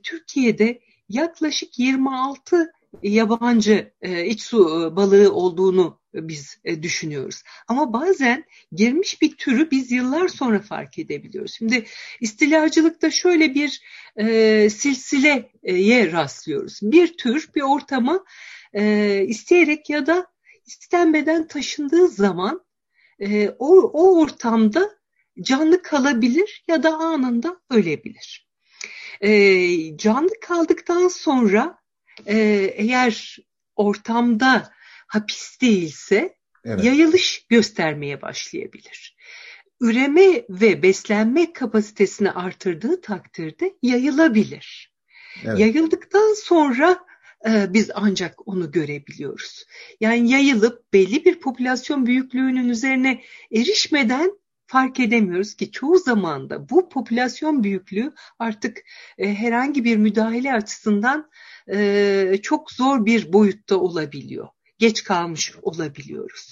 Türkiye'de 0.04 0.80
yaklaşık 1.10 1.80
26 1.80 2.72
yabancı 3.04 3.92
iç 4.26 4.42
su 4.42 4.94
balığı 4.96 5.34
olduğunu 5.34 6.00
biz 6.22 6.58
e, 6.66 6.84
düşünüyoruz. 6.84 7.44
Ama 7.68 7.94
bazen 7.94 8.46
girmiş 8.72 9.22
bir 9.22 9.38
türü 9.38 9.72
biz 9.72 9.92
yıllar 9.92 10.28
sonra 10.28 10.60
fark 10.60 11.00
edebiliyoruz. 11.00 11.54
Şimdi 11.58 11.86
istilacılıkta 12.22 13.12
şöyle 13.12 13.56
bir 13.56 13.82
e, 14.18 14.70
silsileye 14.70 16.12
rastlıyoruz. 16.12 16.80
Bir 16.82 17.18
tür 17.18 17.50
bir 17.56 17.62
ortama 17.62 18.26
e, 18.74 19.24
isteyerek 19.28 19.90
ya 19.90 20.06
da 20.06 20.28
istenmeden 20.66 21.48
taşındığı 21.48 22.08
zaman 22.08 22.66
e, 23.20 23.50
o, 23.50 23.68
o 23.94 24.20
ortamda 24.20 24.90
canlı 25.42 25.82
kalabilir 25.82 26.64
ya 26.68 26.84
da 26.84 26.98
anında 26.98 27.60
ölebilir. 27.70 28.48
E, 29.22 29.98
canlı 29.98 30.34
kaldıktan 30.42 31.08
sonra 31.08 31.78
e, 32.26 32.38
eğer 32.76 33.38
ortamda 33.76 34.72
hapis 35.08 35.62
değilse 35.62 36.38
evet. 36.66 36.84
yayılış 36.84 37.46
göstermeye 37.50 38.22
başlayabilir. 38.22 39.18
Üreme 39.82 40.46
ve 40.50 40.84
beslenme 40.84 41.54
kapasitesini 41.54 42.32
artırdığı 42.32 43.02
takdirde 43.02 43.74
yayılabilir. 43.82 44.94
Evet. 45.46 45.60
Yayıldıktan 45.60 46.34
sonra 46.34 47.00
e, 47.50 47.74
biz 47.74 47.90
ancak 47.94 48.48
onu 48.48 48.72
görebiliyoruz. 48.72 49.66
Yani 50.00 50.32
yayılıp 50.32 50.94
belli 50.94 51.26
bir 51.26 51.40
popülasyon 51.40 52.06
büyüklüğünün 52.06 52.70
üzerine 52.70 53.22
erişmeden 53.52 54.32
fark 54.68 55.00
edemiyoruz 55.00 55.56
ki 55.56 55.72
çoğu 55.72 56.00
zaman 56.00 56.50
da 56.50 56.70
bu 56.70 56.90
popülasyon 56.90 57.64
büyüklüğü 57.64 58.14
artık 58.40 58.78
e, 59.18 59.36
herhangi 59.36 59.84
bir 59.84 59.98
müdahale 59.98 60.54
açısından 60.54 61.30
e, 61.72 62.40
çok 62.42 62.72
zor 62.72 63.06
bir 63.06 63.34
boyutta 63.34 63.78
olabiliyor 63.78 64.48
geç 64.78 65.04
kalmış 65.04 65.54
olabiliyoruz. 65.62 66.50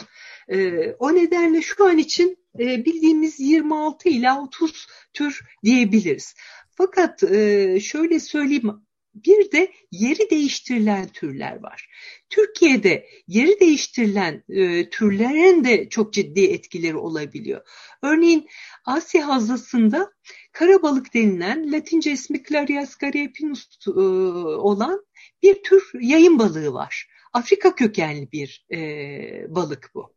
E, 0.47 0.89
o 0.99 1.15
nedenle 1.15 1.61
şu 1.61 1.85
an 1.85 1.97
için 1.97 2.37
e, 2.59 2.85
bildiğimiz 2.85 3.39
26 3.39 4.09
ila 4.09 4.41
30 4.43 4.87
tür 5.13 5.41
diyebiliriz. 5.63 6.35
Fakat 6.71 7.23
e, 7.23 7.79
şöyle 7.79 8.19
söyleyeyim 8.19 8.85
bir 9.15 9.51
de 9.51 9.71
yeri 9.91 10.29
değiştirilen 10.29 11.07
türler 11.07 11.63
var. 11.63 11.89
Türkiye'de 12.29 13.07
yeri 13.27 13.59
değiştirilen 13.59 14.43
e, 14.49 14.89
türlerin 14.89 15.63
de 15.63 15.89
çok 15.89 16.13
ciddi 16.13 16.45
etkileri 16.45 16.95
olabiliyor. 16.95 17.61
Örneğin 18.01 18.47
Asya 18.85 19.27
Havzası'nda 19.27 20.11
karabalık 20.51 21.13
denilen 21.13 21.71
Latince 21.71 22.11
ismi 22.11 22.43
Clarias 22.43 22.97
cariepinus 23.01 23.67
e, 23.87 23.91
olan 23.91 25.05
bir 25.43 25.63
tür 25.63 25.91
yayın 25.99 26.39
balığı 26.39 26.73
var. 26.73 27.07
Afrika 27.35 27.75
kökenli 27.75 28.31
bir 28.31 28.65
e, 28.71 29.55
balık 29.55 29.91
bu. 29.95 30.15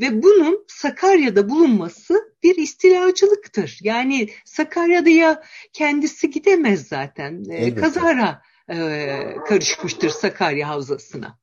Ve 0.00 0.22
bunun 0.22 0.64
Sakarya'da 0.68 1.48
bulunması 1.48 2.34
bir 2.42 2.56
istilacılıktır. 2.56 3.78
Yani 3.82 4.28
Sakarya'da 4.44 5.10
ya 5.10 5.42
kendisi 5.72 6.30
gidemez 6.30 6.88
zaten. 6.88 7.44
E, 7.50 7.74
kazara 7.74 8.42
e, 8.68 8.76
karışmıştır 9.48 10.10
Sakarya 10.10 10.68
Havzası'na. 10.68 11.38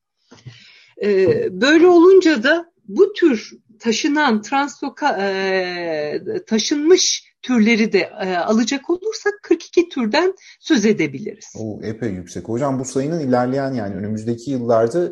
E, 1.02 1.26
böyle 1.60 1.86
olunca 1.86 2.42
da 2.42 2.72
bu 2.84 3.12
tür 3.12 3.52
taşınan 3.78 4.42
transloka 4.42 5.18
e, 5.22 6.22
taşınmış 6.46 7.29
türleri 7.42 7.92
de 7.92 7.98
e, 7.98 8.36
alacak 8.36 8.90
olursak 8.90 9.32
42 9.42 9.88
türden 9.88 10.34
söz 10.60 10.86
edebiliriz. 10.86 11.52
O 11.58 11.80
epey 11.82 12.10
yüksek. 12.10 12.48
Hocam 12.48 12.78
bu 12.78 12.84
sayının 12.84 13.20
ilerleyen 13.20 13.72
yani 13.72 13.94
önümüzdeki 13.94 14.50
yıllarda 14.50 15.10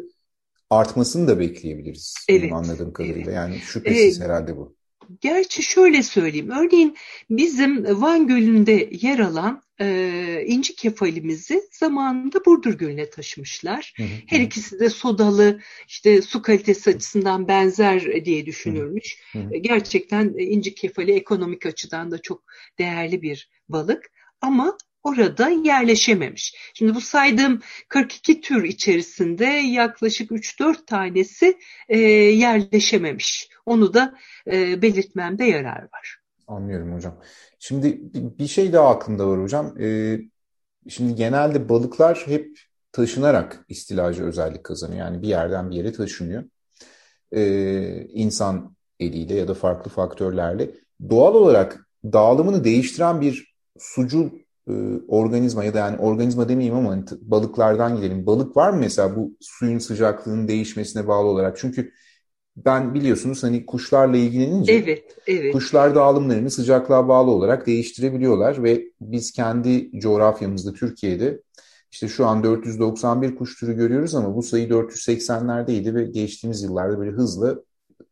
artmasını 0.70 1.28
da 1.28 1.38
bekleyebiliriz. 1.38 2.14
Evet. 2.28 2.52
Anladığım 2.52 2.92
kadarıyla. 2.92 3.22
Evet. 3.22 3.34
Yani 3.34 3.58
şüphesiz 3.58 4.20
ee, 4.20 4.24
herhalde 4.24 4.56
bu. 4.56 4.76
Gerçi 5.20 5.62
şöyle 5.62 6.02
söyleyeyim. 6.02 6.50
Örneğin 6.50 6.96
bizim 7.30 8.00
Van 8.02 8.26
Gölü'nde 8.26 8.90
yer 8.92 9.18
alan 9.18 9.62
e, 9.80 10.44
inci 10.46 10.74
kefalimizi 10.74 11.62
zamanında 11.72 12.44
Burdur 12.44 12.74
Gölü'ne 12.74 13.10
taşımışlar. 13.10 13.94
Hı 13.96 14.02
hı. 14.02 14.06
Her 14.26 14.40
ikisi 14.40 14.80
de 14.80 14.90
sodalı, 14.90 15.60
işte 15.88 16.22
su 16.22 16.42
kalitesi 16.42 16.90
açısından 16.90 17.48
benzer 17.48 18.24
diye 18.24 18.46
düşünülmüş. 18.46 19.18
Hı 19.32 19.38
hı. 19.38 19.56
Gerçekten 19.56 20.34
inci 20.38 20.74
kefali 20.74 21.12
ekonomik 21.12 21.66
açıdan 21.66 22.10
da 22.10 22.22
çok 22.22 22.44
değerli 22.78 23.22
bir 23.22 23.50
balık. 23.68 24.10
Ama 24.40 24.78
orada 25.02 25.48
yerleşememiş. 25.48 26.54
Şimdi 26.74 26.94
bu 26.94 27.00
saydığım 27.00 27.62
42 27.88 28.40
tür 28.40 28.64
içerisinde 28.64 29.44
yaklaşık 29.46 30.30
3-4 30.30 30.86
tanesi 30.86 31.58
e, 31.88 31.98
yerleşememiş. 31.98 33.48
Onu 33.66 33.94
da 33.94 34.18
e, 34.52 34.82
belirtmemde 34.82 35.44
yarar 35.44 35.82
var. 35.82 36.17
Anlıyorum 36.48 36.94
hocam. 36.94 37.14
Şimdi 37.58 38.00
bir 38.38 38.46
şey 38.46 38.72
daha 38.72 38.88
aklımda 38.88 39.28
var 39.28 39.42
hocam. 39.42 39.80
Ee, 39.80 40.18
şimdi 40.88 41.14
genelde 41.14 41.68
balıklar 41.68 42.22
hep 42.26 42.58
taşınarak 42.92 43.64
istilacı 43.68 44.24
özellik 44.24 44.64
kazanıyor. 44.64 44.98
Yani 45.00 45.22
bir 45.22 45.28
yerden 45.28 45.70
bir 45.70 45.76
yere 45.76 45.92
taşınıyor. 45.92 46.44
Ee, 47.32 48.06
insan 48.06 48.76
eliyle 49.00 49.34
ya 49.34 49.48
da 49.48 49.54
farklı 49.54 49.90
faktörlerle. 49.90 50.70
Doğal 51.10 51.34
olarak 51.34 51.88
dağılımını 52.04 52.64
değiştiren 52.64 53.20
bir 53.20 53.54
sucul 53.78 54.30
e, 54.68 54.72
organizma 55.08 55.64
ya 55.64 55.74
da 55.74 55.78
yani 55.78 55.98
organizma 55.98 56.48
demeyeyim 56.48 56.76
ama 56.76 56.90
hani 56.90 57.04
balıklardan 57.20 57.96
gidelim. 57.96 58.26
Balık 58.26 58.56
var 58.56 58.70
mı 58.70 58.78
mesela 58.80 59.16
bu 59.16 59.36
suyun 59.40 59.78
sıcaklığının 59.78 60.48
değişmesine 60.48 61.08
bağlı 61.08 61.28
olarak? 61.28 61.58
Çünkü 61.58 61.92
ben 62.64 62.94
biliyorsunuz 62.94 63.42
hani 63.42 63.66
kuşlarla 63.66 64.16
ilgilenince 64.16 64.72
evet, 64.72 65.16
evet. 65.26 65.52
kuşlar 65.52 65.94
dağılımlarını 65.94 66.50
sıcaklığa 66.50 67.08
bağlı 67.08 67.30
olarak 67.30 67.66
değiştirebiliyorlar 67.66 68.62
ve 68.62 68.84
biz 69.00 69.32
kendi 69.32 70.00
coğrafyamızda 70.00 70.72
Türkiye'de 70.72 71.40
işte 71.92 72.08
şu 72.08 72.26
an 72.26 72.44
491 72.44 73.36
kuş 73.36 73.60
türü 73.60 73.76
görüyoruz 73.76 74.14
ama 74.14 74.36
bu 74.36 74.42
sayı 74.42 74.68
480'lerdeydi 74.68 75.94
ve 75.94 76.04
geçtiğimiz 76.04 76.62
yıllarda 76.62 76.98
böyle 76.98 77.10
hızlı 77.10 77.64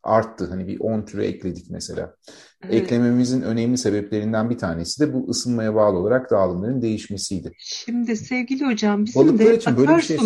arttı. 0.03 0.47
Hani 0.51 0.67
bir 0.67 0.81
10 0.81 1.03
türü 1.03 1.25
ekledik 1.25 1.71
mesela. 1.71 2.15
Evet. 2.65 2.75
Eklememizin 2.75 3.43
önemli 3.43 3.79
sebeplerinden 3.79 4.51
bir 4.51 4.59
tanesi 4.59 5.01
de 5.01 5.15
bu 5.15 5.31
ısınmaya 5.31 5.75
bağlı 5.75 5.99
olarak 5.99 6.31
dağılımların 6.31 6.83
değişmesiydi. 6.83 7.53
Şimdi 7.59 8.17
sevgili 8.17 8.67
hocam 8.67 9.05
bizim 9.05 9.23
Balıklar 9.23 9.75
de 9.75 9.77
böyle 9.77 9.97
bir 9.97 10.03
şey 10.03 10.17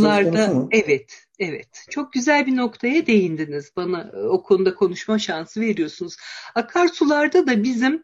evet 0.71 1.13
Evet, 1.41 1.85
çok 1.91 2.13
güzel 2.13 2.47
bir 2.47 2.57
noktaya 2.57 3.07
değindiniz. 3.07 3.73
Bana 3.77 4.11
e, 4.15 4.17
o 4.17 4.43
konuda 4.43 4.75
konuşma 4.75 5.19
şansı 5.19 5.61
veriyorsunuz. 5.61 6.17
Akarsularda 6.55 7.47
da 7.47 7.63
bizim 7.63 8.03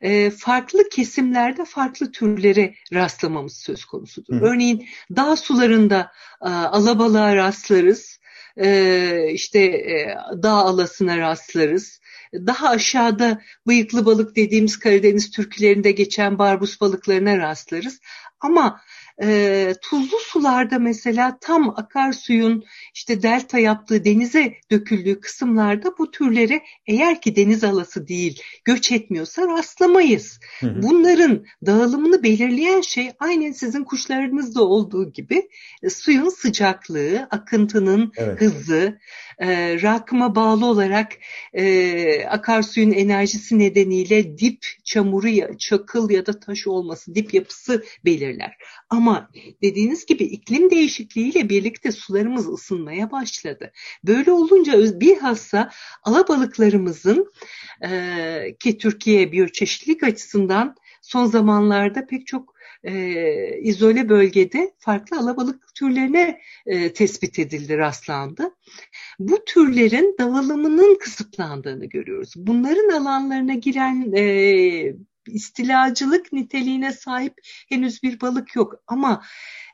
e, 0.00 0.30
farklı 0.30 0.88
kesimlerde 0.88 1.64
farklı 1.64 2.12
türlere 2.12 2.74
rastlamamız 2.92 3.56
söz 3.56 3.84
konusudur. 3.84 4.40
Hı. 4.40 4.44
Örneğin 4.44 4.86
dağ 5.16 5.36
sularında 5.36 6.12
e, 6.42 6.48
alabalığa 6.48 7.36
rastlarız. 7.36 8.18
E, 8.56 9.30
işte 9.32 9.58
e, 9.60 10.16
dağ 10.42 10.52
alasına 10.52 11.18
rastlarız. 11.18 12.00
Daha 12.34 12.68
aşağıda 12.68 13.40
bıyıklı 13.66 14.06
balık 14.06 14.36
dediğimiz 14.36 14.78
Karadeniz 14.78 15.30
türkülerinde 15.30 15.90
geçen 15.90 16.38
barbus 16.38 16.80
balıklarına 16.80 17.38
rastlarız. 17.38 18.00
Ama 18.40 18.80
e, 19.22 19.74
tuzlu 19.82 20.18
sularda 20.18 20.78
mesela 20.78 21.38
tam 21.40 21.70
akarsuyun 21.70 22.64
işte 22.94 23.22
delta 23.22 23.58
yaptığı 23.58 24.04
denize 24.04 24.54
döküldüğü 24.70 25.20
kısımlarda 25.20 25.98
bu 25.98 26.10
türleri 26.10 26.62
eğer 26.86 27.20
ki 27.20 27.36
deniz 27.36 27.64
alası 27.64 28.08
değil 28.08 28.42
göç 28.64 28.92
etmiyorsa 28.92 29.48
rastlamayız. 29.48 30.40
Hı 30.60 30.66
hı. 30.66 30.82
Bunların 30.82 31.44
dağılımını 31.66 32.22
belirleyen 32.22 32.80
şey 32.80 33.10
aynen 33.18 33.52
sizin 33.52 33.84
kuşlarınızda 33.84 34.64
olduğu 34.64 35.12
gibi 35.12 35.48
e, 35.82 35.90
suyun 35.90 36.28
sıcaklığı, 36.28 37.28
akıntının 37.30 38.12
evet. 38.16 38.40
hızı, 38.40 38.98
e, 39.38 39.82
rakıma 39.82 40.34
bağlı 40.34 40.66
olarak 40.66 41.12
e, 41.52 42.24
akarsuyun 42.24 42.92
enerjisi 42.92 43.58
nedeniyle 43.58 44.38
dip 44.38 44.66
çamuru, 44.84 45.28
ya, 45.28 45.58
çakıl 45.58 46.10
ya 46.10 46.26
da 46.26 46.40
taş 46.40 46.66
olması, 46.66 47.14
dip 47.14 47.34
yapısı 47.34 47.84
belirler. 48.04 48.56
Ama 48.90 49.07
dediğiniz 49.62 50.06
gibi 50.06 50.24
iklim 50.24 50.70
değişikliğiyle 50.70 51.48
birlikte 51.48 51.92
sularımız 51.92 52.48
ısınmaya 52.48 53.10
başladı. 53.10 53.72
Böyle 54.04 54.32
olunca 54.32 55.00
bilhassa 55.00 55.70
alabalıklarımızın 56.02 57.32
e, 57.84 58.56
ki 58.60 58.78
Türkiye 58.78 59.32
biyoçeşitlilik 59.32 60.02
açısından 60.02 60.74
son 61.02 61.26
zamanlarda 61.26 62.06
pek 62.06 62.26
çok 62.26 62.58
e, 62.84 63.58
izole 63.60 64.08
bölgede 64.08 64.74
farklı 64.78 65.18
alabalık 65.18 65.74
türlerine 65.74 66.40
e, 66.66 66.92
tespit 66.92 67.38
edildi, 67.38 67.78
rastlandı. 67.78 68.54
Bu 69.18 69.44
türlerin 69.44 70.16
dağılımının 70.18 70.98
kısıtlandığını 70.98 71.86
görüyoruz. 71.86 72.32
Bunların 72.36 72.88
alanlarına 73.00 73.54
giren 73.54 74.12
e, 74.12 74.94
istilacılık 75.28 76.32
niteliğine 76.32 76.92
sahip 76.92 77.34
henüz 77.68 78.02
bir 78.02 78.20
balık 78.20 78.56
yok 78.56 78.74
ama 78.86 79.22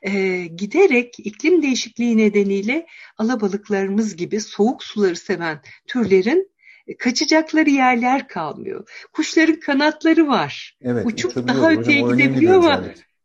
e, 0.01 0.45
giderek 0.45 1.15
iklim 1.17 1.61
değişikliği 1.61 2.17
nedeniyle 2.17 2.87
alabalıklarımız 3.17 4.15
gibi 4.15 4.41
soğuk 4.41 4.83
suları 4.83 5.15
seven 5.15 5.61
türlerin 5.87 6.51
e, 6.87 6.97
kaçacakları 6.97 7.69
yerler 7.69 8.27
kalmıyor. 8.27 8.89
Kuşların 9.13 9.59
kanatları 9.59 10.27
var. 10.27 10.77
Evet, 10.81 11.05
Uçup 11.05 11.47
daha 11.47 11.71
öteye 11.71 12.01
Hocam, 12.01 12.17
gidebiliyor 12.17 12.55
ama 12.55 12.83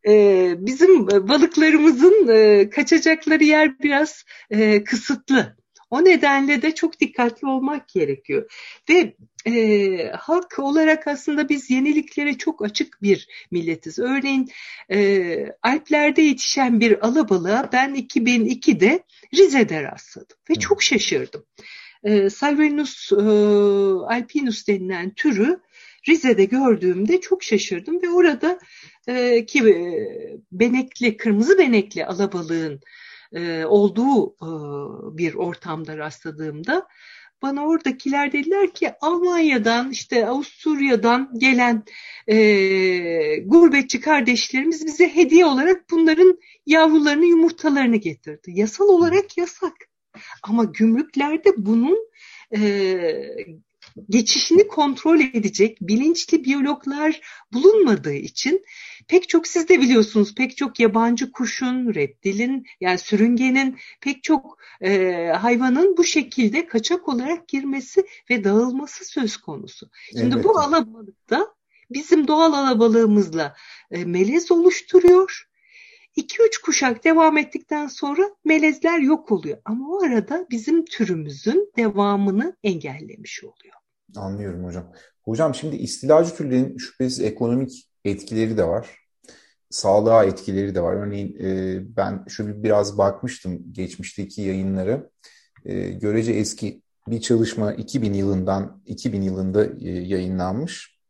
e, 0.08 0.54
bizim 0.58 1.06
balıklarımızın 1.06 2.28
e, 2.28 2.70
kaçacakları 2.70 3.44
yer 3.44 3.78
biraz 3.78 4.24
e, 4.50 4.84
kısıtlı. 4.84 5.59
O 5.90 6.04
nedenle 6.04 6.62
de 6.62 6.74
çok 6.74 7.00
dikkatli 7.00 7.48
olmak 7.48 7.88
gerekiyor. 7.88 8.52
Ve 8.88 9.14
e, 9.46 10.10
halk 10.10 10.58
olarak 10.58 11.06
aslında 11.06 11.48
biz 11.48 11.70
yeniliklere 11.70 12.38
çok 12.38 12.64
açık 12.64 13.02
bir 13.02 13.28
milletiz. 13.50 13.98
Örneğin 13.98 14.48
e, 14.90 15.46
Alplerde 15.62 16.22
yetişen 16.22 16.80
bir 16.80 17.06
alabalığa 17.06 17.72
ben 17.72 17.94
2002'de 17.94 19.04
Rize'de 19.34 19.82
rastladım 19.82 20.36
ve 20.50 20.54
çok 20.54 20.82
şaşırdım. 20.82 21.44
E, 22.04 22.30
Salvelinus 22.30 23.12
e, 23.12 23.16
alpinus 24.14 24.68
denilen 24.68 25.10
türü 25.10 25.60
Rize'de 26.08 26.44
gördüğümde 26.44 27.20
çok 27.20 27.42
şaşırdım 27.42 28.02
ve 28.02 28.08
orada 28.10 28.58
e, 29.06 29.46
ki 29.46 29.58
e, 29.58 29.74
benekli, 30.52 31.16
kırmızı 31.16 31.58
benekli 31.58 32.06
alabalığın 32.06 32.80
e, 33.32 33.64
olduğu 33.64 34.30
e, 34.30 34.48
bir 35.18 35.34
ortamda 35.34 35.98
rastladığımda 35.98 36.86
bana 37.42 37.66
oradakiler 37.66 38.32
dediler 38.32 38.74
ki 38.74 38.92
Almanya'dan 39.00 39.90
işte 39.90 40.26
Avusturya'dan 40.26 41.30
gelen 41.38 41.84
e, 42.26 42.36
gurbetçi 43.36 44.00
kardeşlerimiz 44.00 44.86
bize 44.86 45.14
hediye 45.14 45.46
olarak 45.46 45.90
bunların 45.90 46.38
yavrularını 46.66 47.24
yumurtalarını 47.24 47.96
getirdi. 47.96 48.50
Yasal 48.54 48.88
olarak 48.88 49.38
yasak. 49.38 49.72
Ama 50.42 50.64
gümrüklerde 50.64 51.50
bunun 51.56 51.98
e, 52.56 52.60
geçişini 54.08 54.68
kontrol 54.68 55.20
edecek 55.20 55.78
bilinçli 55.80 56.44
biyologlar 56.44 57.20
bulunmadığı 57.52 58.14
için 58.14 58.64
pek 59.08 59.28
çok 59.28 59.46
siz 59.46 59.68
de 59.68 59.80
biliyorsunuz 59.80 60.34
pek 60.34 60.56
çok 60.56 60.80
yabancı 60.80 61.32
kuşun, 61.32 61.94
reptilin 61.94 62.66
yani 62.80 62.98
sürüngenin 62.98 63.78
pek 64.00 64.22
çok 64.22 64.58
e, 64.80 65.12
hayvanın 65.26 65.96
bu 65.96 66.04
şekilde 66.04 66.66
kaçak 66.66 67.08
olarak 67.08 67.48
girmesi 67.48 68.06
ve 68.30 68.44
dağılması 68.44 69.04
söz 69.04 69.36
konusu. 69.36 69.90
Şimdi 70.10 70.34
evet. 70.34 70.44
bu 70.44 70.58
alabalıkta 70.58 71.54
bizim 71.90 72.28
doğal 72.28 72.52
alabalığımızla 72.52 73.56
e, 73.90 74.04
melez 74.04 74.50
oluşturuyor 74.50 75.50
2-3 76.16 76.62
kuşak 76.62 77.04
devam 77.04 77.38
ettikten 77.38 77.86
sonra 77.86 78.30
melezler 78.44 78.98
yok 78.98 79.32
oluyor. 79.32 79.58
Ama 79.64 79.88
o 79.88 80.02
arada 80.02 80.46
bizim 80.50 80.84
türümüzün 80.84 81.72
devamını 81.76 82.56
engellemiş 82.62 83.44
oluyor. 83.44 83.79
Anlıyorum 84.16 84.64
hocam. 84.64 84.92
Hocam 85.24 85.54
şimdi 85.54 85.76
istilacı 85.76 86.34
türlerin 86.34 86.76
şüphesiz 86.76 87.20
ekonomik 87.20 87.88
etkileri 88.04 88.56
de 88.56 88.64
var. 88.64 89.00
Sağlığa 89.70 90.24
etkileri 90.24 90.74
de 90.74 90.80
var. 90.82 90.96
Örneğin 90.96 91.36
e, 91.40 91.78
ben 91.96 92.24
şöyle 92.28 92.62
biraz 92.62 92.98
bakmıştım 92.98 93.72
geçmişteki 93.72 94.42
yayınları. 94.42 95.10
E, 95.64 95.90
görece 95.90 96.32
eski 96.32 96.82
bir 97.08 97.20
çalışma 97.20 97.72
2000 97.72 98.12
yılından 98.12 98.82
2000 98.86 99.22
yılında 99.22 99.64
e, 99.64 99.90
yayınlanmış. 99.90 101.00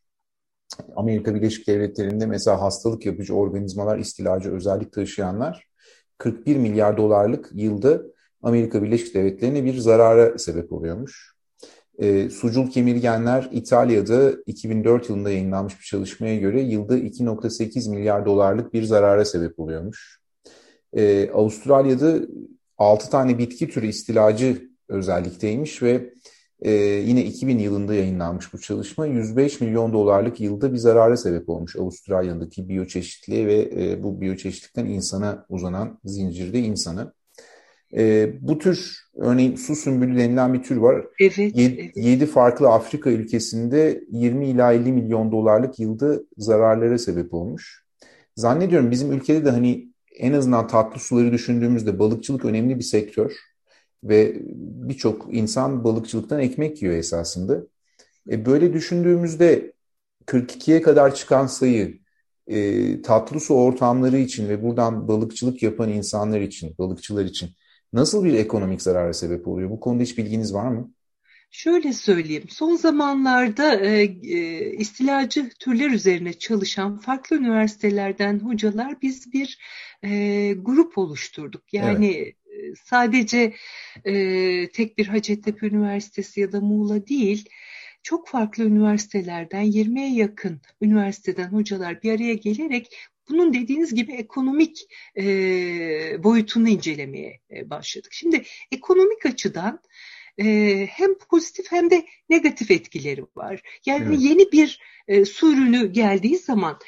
Amerika 0.96 1.34
Birleşik 1.34 1.66
Devletleri'nde 1.66 2.26
mesela 2.26 2.62
hastalık 2.62 3.06
yapıcı 3.06 3.34
organizmalar 3.34 3.98
istilacı 3.98 4.50
özellik 4.50 4.92
taşıyanlar 4.92 5.70
41 6.18 6.56
milyar 6.56 6.96
dolarlık 6.96 7.50
yılda 7.54 8.02
Amerika 8.42 8.82
Birleşik 8.82 9.14
Devletleri'ne 9.14 9.64
bir 9.64 9.78
zarara 9.78 10.38
sebep 10.38 10.72
oluyormuş. 10.72 11.39
E, 12.00 12.30
sucul 12.30 12.70
kemirgenler 12.70 13.48
İtalya'da 13.52 14.32
2004 14.46 15.08
yılında 15.08 15.30
yayınlanmış 15.30 15.78
bir 15.80 15.84
çalışmaya 15.84 16.36
göre 16.36 16.60
yılda 16.60 16.98
2.8 16.98 17.90
milyar 17.90 18.26
dolarlık 18.26 18.74
bir 18.74 18.82
zarara 18.82 19.24
sebep 19.24 19.60
oluyormuş. 19.60 20.20
E, 20.92 21.30
Avustralya'da 21.30 22.18
6 22.78 23.10
tane 23.10 23.38
bitki 23.38 23.68
türü 23.68 23.86
istilacı 23.86 24.70
özellikteymiş 24.88 25.82
ve 25.82 26.14
e, 26.62 26.72
yine 27.06 27.24
2000 27.24 27.58
yılında 27.58 27.94
yayınlanmış 27.94 28.52
bu 28.52 28.60
çalışma 28.60 29.06
105 29.06 29.60
milyon 29.60 29.92
dolarlık 29.92 30.40
yılda 30.40 30.72
bir 30.72 30.78
zarara 30.78 31.16
sebep 31.16 31.48
olmuş 31.48 31.76
Avustralya'daki 31.76 32.68
biyoçeşitliğe 32.68 33.46
ve 33.46 33.70
e, 33.76 34.02
bu 34.02 34.20
biyoçeşitlikten 34.20 34.86
insana 34.86 35.46
uzanan 35.48 35.98
zincirde 36.04 36.58
insanı. 36.58 37.12
E, 37.96 38.32
bu 38.40 38.58
tür 38.58 39.00
örneğin 39.16 39.56
su 39.56 39.76
sümbülü 39.76 40.18
denilen 40.18 40.54
bir 40.54 40.62
tür 40.62 40.76
var. 40.76 41.06
Evet, 41.20 41.38
7, 41.38 41.92
evet. 41.96 42.28
farklı 42.28 42.68
Afrika 42.68 43.10
ülkesinde 43.10 44.04
20 44.10 44.46
ila 44.46 44.72
50 44.72 44.92
milyon 44.92 45.32
dolarlık 45.32 45.78
yılda 45.78 46.20
zararlara 46.36 46.98
sebep 46.98 47.34
olmuş. 47.34 47.84
Zannediyorum 48.36 48.90
bizim 48.90 49.12
ülkede 49.12 49.44
de 49.44 49.50
hani 49.50 49.90
en 50.18 50.32
azından 50.32 50.68
tatlı 50.68 51.00
suları 51.00 51.32
düşündüğümüzde 51.32 51.98
balıkçılık 51.98 52.44
önemli 52.44 52.78
bir 52.78 52.84
sektör 52.84 53.36
ve 54.04 54.36
birçok 54.88 55.26
insan 55.30 55.84
balıkçılıktan 55.84 56.40
ekmek 56.40 56.82
yiyor 56.82 56.94
esasında. 56.94 57.62
E, 58.30 58.46
böyle 58.46 58.72
düşündüğümüzde 58.72 59.72
42'ye 60.26 60.82
kadar 60.82 61.14
çıkan 61.14 61.46
sayı 61.46 61.98
e, 62.46 63.02
tatlı 63.02 63.40
su 63.40 63.54
ortamları 63.54 64.18
için 64.18 64.48
ve 64.48 64.62
buradan 64.62 65.08
balıkçılık 65.08 65.62
yapan 65.62 65.88
insanlar 65.88 66.40
için, 66.40 66.74
balıkçılar 66.78 67.24
için 67.24 67.50
nasıl 67.92 68.24
bir 68.24 68.34
ekonomik 68.34 68.82
zarara 68.82 69.12
sebep 69.12 69.48
oluyor? 69.48 69.70
Bu 69.70 69.80
konuda 69.80 70.02
hiç 70.02 70.18
bilginiz 70.18 70.54
var 70.54 70.68
mı? 70.68 70.90
Şöyle 71.52 71.92
söyleyeyim, 71.92 72.44
son 72.48 72.76
zamanlarda 72.76 73.74
e, 73.74 74.02
e, 74.02 74.72
istilacı 74.72 75.48
türler 75.58 75.90
üzerine 75.90 76.32
çalışan 76.32 76.98
farklı 76.98 77.36
üniversitelerden 77.36 78.38
hocalar 78.38 79.02
biz 79.02 79.32
bir 79.32 79.58
e, 80.02 80.52
grup 80.52 80.98
oluşturduk. 80.98 81.74
Yani 81.74 82.06
evet 82.06 82.34
sadece 82.84 83.54
e, 84.04 84.12
tek 84.70 84.98
bir 84.98 85.06
Hacettepe 85.06 85.66
Üniversitesi 85.66 86.40
ya 86.40 86.52
da 86.52 86.60
Muğla 86.60 87.06
değil, 87.06 87.48
çok 88.02 88.28
farklı 88.28 88.64
üniversitelerden 88.64 89.64
20'ye 89.64 90.14
yakın 90.14 90.60
üniversiteden 90.80 91.48
hocalar 91.48 92.02
bir 92.02 92.12
araya 92.12 92.34
gelerek 92.34 92.96
bunun 93.30 93.54
dediğiniz 93.54 93.94
gibi 93.94 94.12
ekonomik 94.12 94.86
e, 95.16 95.24
boyutunu 96.24 96.68
incelemeye 96.68 97.40
e, 97.50 97.70
başladık. 97.70 98.12
Şimdi 98.12 98.42
ekonomik 98.72 99.26
açıdan 99.26 99.80
e, 100.38 100.86
hem 100.90 101.18
pozitif 101.18 101.72
hem 101.72 101.90
de 101.90 102.06
negatif 102.28 102.70
etkileri 102.70 103.24
var. 103.36 103.62
Yani 103.86 104.04
evet. 104.08 104.18
yeni 104.20 104.52
bir 104.52 104.80
e, 105.08 105.24
su 105.24 105.52
ürünü 105.52 105.92
geldiği 105.92 106.38
zaman 106.38 106.78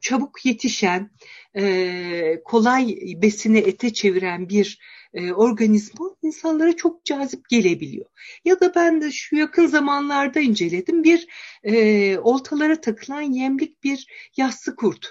çabuk 0.00 0.46
yetişen, 0.46 1.10
e, 1.56 2.42
kolay 2.44 2.96
besini 3.22 3.58
ete 3.58 3.92
çeviren 3.92 4.48
bir 4.48 4.78
e, 5.14 5.32
organizma 5.32 6.16
insanlara 6.22 6.76
çok 6.76 7.04
cazip 7.04 7.48
gelebiliyor. 7.48 8.06
Ya 8.44 8.60
da 8.60 8.74
ben 8.74 9.00
de 9.00 9.12
şu 9.12 9.36
yakın 9.36 9.66
zamanlarda 9.66 10.40
inceledim 10.40 11.04
bir 11.04 11.26
e, 11.64 12.18
oltalara 12.18 12.80
takılan 12.80 13.22
yemlik 13.22 13.84
bir 13.84 14.06
yassı 14.36 14.76
kurt. 14.76 15.10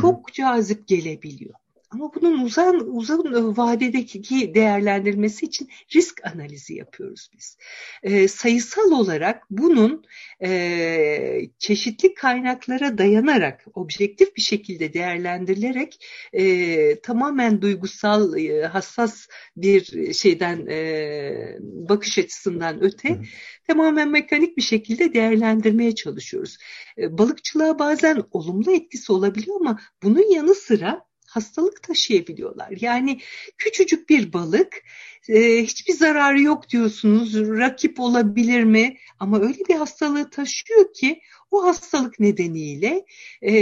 Çok 0.00 0.32
cazip 0.32 0.88
gelebiliyor. 0.88 1.54
Ama 1.94 2.14
bunun 2.14 2.44
uzun 2.44 2.80
uzun 2.80 3.56
vadedeki 3.56 4.54
değerlendirmesi 4.54 5.46
için 5.46 5.68
risk 5.94 6.26
analizi 6.26 6.74
yapıyoruz 6.74 7.30
biz. 7.34 7.58
E, 8.02 8.28
sayısal 8.28 8.90
olarak 8.90 9.42
bunun 9.50 10.04
e, 10.42 11.40
çeşitli 11.58 12.14
kaynaklara 12.14 12.98
dayanarak, 12.98 13.64
objektif 13.74 14.36
bir 14.36 14.42
şekilde 14.42 14.94
değerlendirilerek 14.94 16.06
e, 16.32 17.00
tamamen 17.00 17.62
duygusal, 17.62 18.38
e, 18.38 18.66
hassas 18.66 19.26
bir 19.56 20.12
şeyden 20.14 20.66
e, 20.66 21.58
bakış 21.60 22.18
açısından 22.18 22.82
öte 22.82 23.08
Hı. 23.08 23.18
tamamen 23.66 24.10
mekanik 24.10 24.56
bir 24.56 24.62
şekilde 24.62 25.14
değerlendirmeye 25.14 25.94
çalışıyoruz. 25.94 26.58
E, 26.98 27.18
balıkçılığa 27.18 27.78
bazen 27.78 28.22
olumlu 28.30 28.72
etkisi 28.72 29.12
olabiliyor 29.12 29.60
ama 29.60 29.80
bunun 30.02 30.34
yanı 30.34 30.54
sıra 30.54 31.04
hastalık 31.34 31.82
taşıyabiliyorlar. 31.82 32.72
Yani 32.80 33.20
küçücük 33.58 34.08
bir 34.08 34.32
balık 34.32 34.82
e, 35.28 35.62
hiçbir 35.62 35.92
zararı 35.92 36.42
yok 36.42 36.70
diyorsunuz. 36.70 37.34
Rakip 37.34 38.00
olabilir 38.00 38.64
mi? 38.64 38.96
Ama 39.18 39.40
öyle 39.40 39.58
bir 39.68 39.74
hastalığı 39.74 40.30
taşıyor 40.30 40.92
ki 40.94 41.20
o 41.50 41.64
hastalık 41.64 42.20
nedeniyle 42.20 43.04
e, 43.42 43.52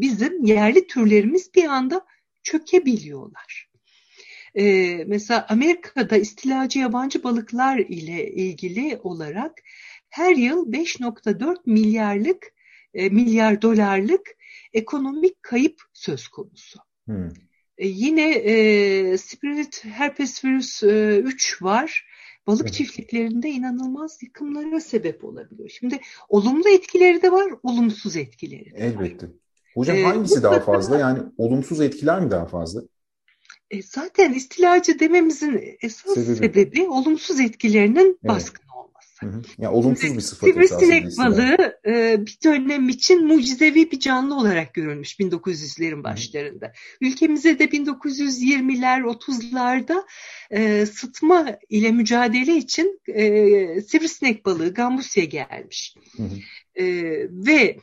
bizim 0.00 0.44
yerli 0.44 0.86
türlerimiz 0.86 1.54
bir 1.54 1.64
anda 1.64 2.06
çökebiliyorlar. 2.42 3.68
Ee, 4.54 5.04
mesela 5.06 5.46
Amerika'da 5.48 6.16
istilacı 6.16 6.78
yabancı 6.78 7.22
balıklar 7.22 7.78
ile 7.78 8.30
ilgili 8.30 8.98
olarak 9.02 9.52
her 10.08 10.36
yıl 10.36 10.72
5.4 10.72 11.56
milyarlık 11.66 12.52
e, 12.94 13.08
milyar 13.08 13.62
dolarlık 13.62 14.37
ekonomik 14.72 15.42
kayıp 15.42 15.80
söz 15.92 16.28
konusu. 16.28 16.78
Hmm. 17.06 17.28
E, 17.78 17.88
yine 17.88 18.30
e, 18.30 19.18
Spirit 19.18 19.84
herpes 19.84 20.44
virüs 20.44 20.82
e, 20.82 21.18
3 21.18 21.62
var. 21.62 22.06
Balık 22.46 22.62
evet. 22.62 22.74
çiftliklerinde 22.74 23.48
inanılmaz 23.48 24.22
yıkımlara 24.22 24.80
sebep 24.80 25.24
olabiliyor. 25.24 25.68
Şimdi 25.68 26.00
olumlu 26.28 26.68
etkileri 26.68 27.22
de 27.22 27.32
var, 27.32 27.52
olumsuz 27.62 28.16
etkileri 28.16 28.74
de 28.74 28.78
Elbette. 28.78 29.26
Var. 29.26 29.34
Hocam 29.74 29.96
ee, 29.96 30.02
hangisi 30.02 30.42
daha 30.42 30.60
fazla? 30.60 30.98
Yani 30.98 31.18
olumsuz 31.36 31.80
etkiler 31.80 32.20
mi 32.20 32.30
daha 32.30 32.46
fazla? 32.46 32.82
E, 33.70 33.82
zaten 33.82 34.32
istilacı 34.32 34.98
dememizin 34.98 35.76
esas 35.80 36.14
sebebi, 36.14 36.36
sebebi 36.36 36.88
olumsuz 36.88 37.40
etkilerinin 37.40 38.06
evet. 38.06 38.24
baskın 38.24 38.67
Hı 39.20 39.26
hı. 39.26 39.42
Yani 39.58 39.74
olumsuz 39.74 40.16
bir 40.16 40.20
sıfat 40.20 40.50
Sivrisinek 40.50 41.18
balığı 41.18 41.78
e, 41.86 42.26
bir 42.26 42.38
dönem 42.44 42.88
için 42.88 43.26
mucizevi 43.26 43.90
bir 43.90 44.00
canlı 44.00 44.34
olarak 44.34 44.74
görülmüş 44.74 45.20
1900'lerin 45.20 46.04
başlarında. 46.04 46.66
Hı. 46.66 46.72
Ülkemize 47.00 47.58
de 47.58 47.64
1920'ler 47.64 49.02
30'larda 49.02 50.04
e, 50.50 50.86
sıtma 50.86 51.58
ile 51.68 51.92
mücadele 51.92 52.56
için 52.56 53.00
e, 53.06 53.80
sivrisinek 53.80 54.44
balığı 54.46 54.74
Gambusya 54.74 55.24
gelmiş. 55.24 55.94
Hı 56.16 56.22
hı. 56.22 56.36
E, 56.74 56.84
ve 57.30 57.78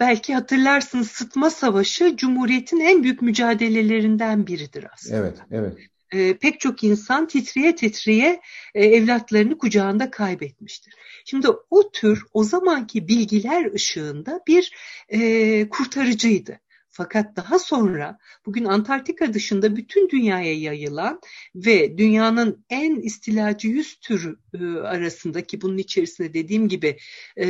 belki 0.00 0.34
hatırlarsınız 0.34 1.10
sıtma 1.10 1.50
savaşı 1.50 2.16
Cumhuriyet'in 2.16 2.80
en 2.80 3.02
büyük 3.02 3.22
mücadelelerinden 3.22 4.46
biridir 4.46 4.86
aslında. 4.92 5.16
Evet, 5.16 5.38
evet 5.50 5.76
e, 6.12 6.36
pek 6.36 6.60
çok 6.60 6.84
insan 6.84 7.28
titriye 7.28 7.74
titriye 7.74 8.40
e, 8.74 8.84
evlatlarını 8.84 9.58
kucağında 9.58 10.10
kaybetmiştir. 10.10 10.94
Şimdi 11.24 11.48
o 11.70 11.90
tür 11.90 12.22
o 12.32 12.44
zamanki 12.44 13.08
bilgiler 13.08 13.74
ışığında 13.74 14.40
bir 14.46 14.72
e, 15.08 15.68
kurtarıcıydı. 15.68 16.60
Fakat 16.92 17.36
daha 17.36 17.58
sonra 17.58 18.18
bugün 18.46 18.64
Antarktika 18.64 19.34
dışında 19.34 19.76
bütün 19.76 20.08
dünyaya 20.08 20.54
yayılan 20.54 21.20
ve 21.54 21.98
dünyanın 21.98 22.64
en 22.70 22.96
istilacı 22.96 23.68
yüz 23.68 24.00
türü 24.00 24.36
e, 24.54 24.64
arasındaki 24.80 25.60
bunun 25.60 25.78
içerisinde 25.78 26.34
dediğim 26.34 26.68
gibi 26.68 26.96
e, 27.36 27.46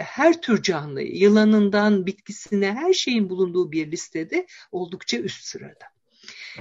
her 0.00 0.40
tür 0.40 0.62
canlı 0.62 1.02
yılanından 1.02 2.06
bitkisine 2.06 2.72
her 2.72 2.92
şeyin 2.92 3.30
bulunduğu 3.30 3.72
bir 3.72 3.90
listede 3.90 4.46
oldukça 4.72 5.18
üst 5.18 5.44
sırada. 5.44 5.84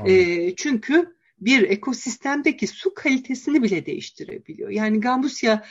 E, 0.05 0.55
çünkü 0.55 1.16
bir 1.39 1.63
ekosistemdeki 1.63 2.67
su 2.67 2.93
kalitesini 2.93 3.63
bile 3.63 3.85
değiştirebiliyor. 3.85 4.69
Yani 4.69 4.99
Gambusya 4.99 5.65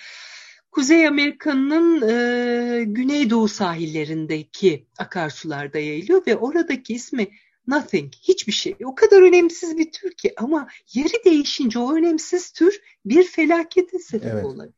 Kuzey 0.71 1.07
Amerika'nın 1.07 2.09
e, 2.09 2.85
güneydoğu 2.85 3.49
sahillerindeki 3.49 4.87
akarsularda 4.99 5.79
yayılıyor 5.79 6.27
ve 6.27 6.37
oradaki 6.37 6.95
ismi 6.95 7.29
nothing, 7.67 8.13
hiçbir 8.23 8.53
şey. 8.53 8.77
O 8.85 8.95
kadar 8.95 9.23
önemsiz 9.23 9.79
bir 9.79 9.93
tür 9.93 10.11
ki 10.11 10.33
ama 10.37 10.69
yeri 10.95 11.25
değişince 11.25 11.79
o 11.79 11.95
önemsiz 11.97 12.51
tür 12.51 12.81
bir 13.05 13.25
felakete 13.25 13.99
sebep 13.99 14.33
evet. 14.33 14.45
olabiliyor. 14.45 14.77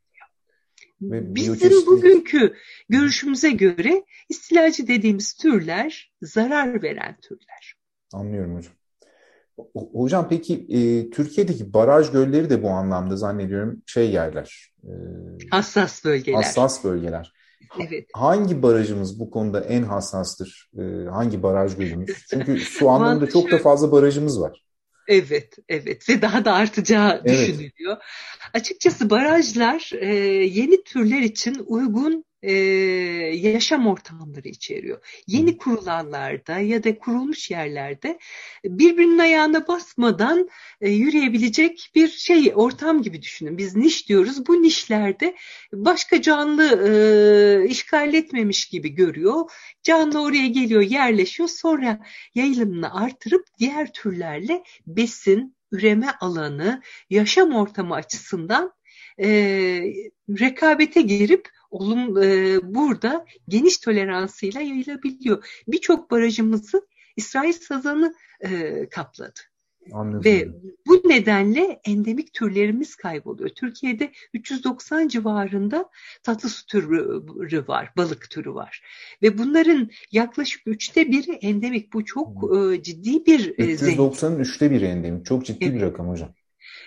Ve 1.02 1.34
Bizim 1.34 1.86
bugünkü 1.86 2.56
görüşümüze 2.88 3.50
göre 3.50 4.04
istilacı 4.28 4.86
dediğimiz 4.86 5.34
türler 5.34 6.12
zarar 6.22 6.82
veren 6.82 7.16
türler. 7.20 7.76
Anlıyorum 8.12 8.56
hocam. 8.56 8.72
Hocam 9.92 10.28
peki 10.28 10.66
e, 10.68 11.10
Türkiye'deki 11.10 11.72
baraj 11.72 12.12
gölleri 12.12 12.50
de 12.50 12.62
bu 12.62 12.70
anlamda 12.70 13.16
zannediyorum 13.16 13.82
şey 13.86 14.10
yerler. 14.10 14.72
E, 14.84 14.92
hassas 15.50 16.04
bölgeler. 16.04 16.36
Hassas 16.36 16.84
bölgeler. 16.84 17.32
Evet. 17.88 18.06
Hangi 18.12 18.62
barajımız 18.62 19.20
bu 19.20 19.30
konuda 19.30 19.60
en 19.60 19.82
hassastır? 19.82 20.70
E, 20.78 21.08
hangi 21.10 21.42
baraj 21.42 21.76
gölümüz? 21.76 22.26
Çünkü 22.30 22.60
su 22.78 22.88
anlamında 22.88 23.28
çok 23.28 23.50
da 23.50 23.58
fazla 23.58 23.92
barajımız 23.92 24.40
var. 24.40 24.64
Evet, 25.08 25.56
evet 25.68 26.08
ve 26.08 26.22
daha 26.22 26.44
da 26.44 26.52
artacağı 26.52 27.22
evet. 27.24 27.48
düşünülüyor. 27.48 27.96
Açıkçası 28.54 29.10
barajlar 29.10 29.90
e, 30.00 30.14
yeni 30.44 30.84
türler 30.84 31.20
için 31.20 31.64
uygun 31.66 32.24
e, 32.42 32.52
yaşam 33.34 33.86
ortamları 33.86 34.48
içeriyor. 34.48 35.22
Yeni 35.26 35.56
kurulanlarda 35.56 36.58
ya 36.58 36.84
da 36.84 36.98
kurulmuş 36.98 37.50
yerlerde 37.50 38.18
birbirinin 38.64 39.18
ayağına 39.18 39.68
basmadan 39.68 40.48
e, 40.80 40.90
yürüyebilecek 40.90 41.90
bir 41.94 42.08
şey 42.08 42.52
ortam 42.54 43.02
gibi 43.02 43.22
düşünün. 43.22 43.58
Biz 43.58 43.76
niş 43.76 44.08
diyoruz. 44.08 44.46
Bu 44.46 44.62
nişlerde 44.62 45.36
başka 45.72 46.22
canlı 46.22 46.88
e, 46.88 47.68
işgal 47.68 48.14
etmemiş 48.14 48.68
gibi 48.68 48.88
görüyor. 48.88 49.50
Canlı 49.82 50.22
oraya 50.22 50.48
geliyor, 50.48 50.82
yerleşiyor. 50.82 51.48
Sonra 51.48 52.00
yayılımını 52.34 52.94
artırıp 52.94 53.46
diğer 53.58 53.92
türlerle 53.92 54.62
besin, 54.86 55.56
üreme 55.72 56.10
alanı, 56.20 56.82
yaşam 57.10 57.54
ortamı 57.54 57.94
açısından 57.94 58.72
e, 59.20 59.28
rekabete 60.40 61.02
girip 61.02 61.48
olum 61.70 62.22
e, 62.22 62.58
burada 62.74 63.26
geniş 63.48 63.78
toleransıyla 63.78 64.60
yayılabiliyor. 64.60 65.62
Birçok 65.68 66.10
barajımızı 66.10 66.86
İsrail 67.16 67.52
sazanı 67.52 68.14
e, 68.40 68.88
kapladı. 68.88 69.40
Anladım. 69.92 70.24
Ve 70.24 70.48
bu 70.86 71.02
nedenle 71.08 71.80
endemik 71.84 72.32
türlerimiz 72.32 72.96
kayboluyor. 72.96 73.50
Türkiye'de 73.50 74.12
390 74.34 75.08
civarında 75.08 75.90
tatlı 76.22 76.48
su 76.48 76.66
türü 76.66 77.68
var, 77.68 77.92
balık 77.96 78.30
türü 78.30 78.54
var. 78.54 78.82
Ve 79.22 79.38
bunların 79.38 79.90
yaklaşık 80.12 80.62
üçte 80.66 81.08
biri 81.10 81.32
endemik. 81.32 81.92
Bu 81.92 82.04
çok 82.04 82.56
e, 82.56 82.82
ciddi 82.82 83.26
bir 83.26 83.54
390'ın 83.54 84.38
üçte 84.38 84.70
biri 84.70 84.84
endemik. 84.84 85.26
Çok 85.26 85.46
ciddi 85.46 85.64
evet. 85.64 85.74
bir 85.74 85.80
rakam 85.80 86.08
hocam. 86.08 86.34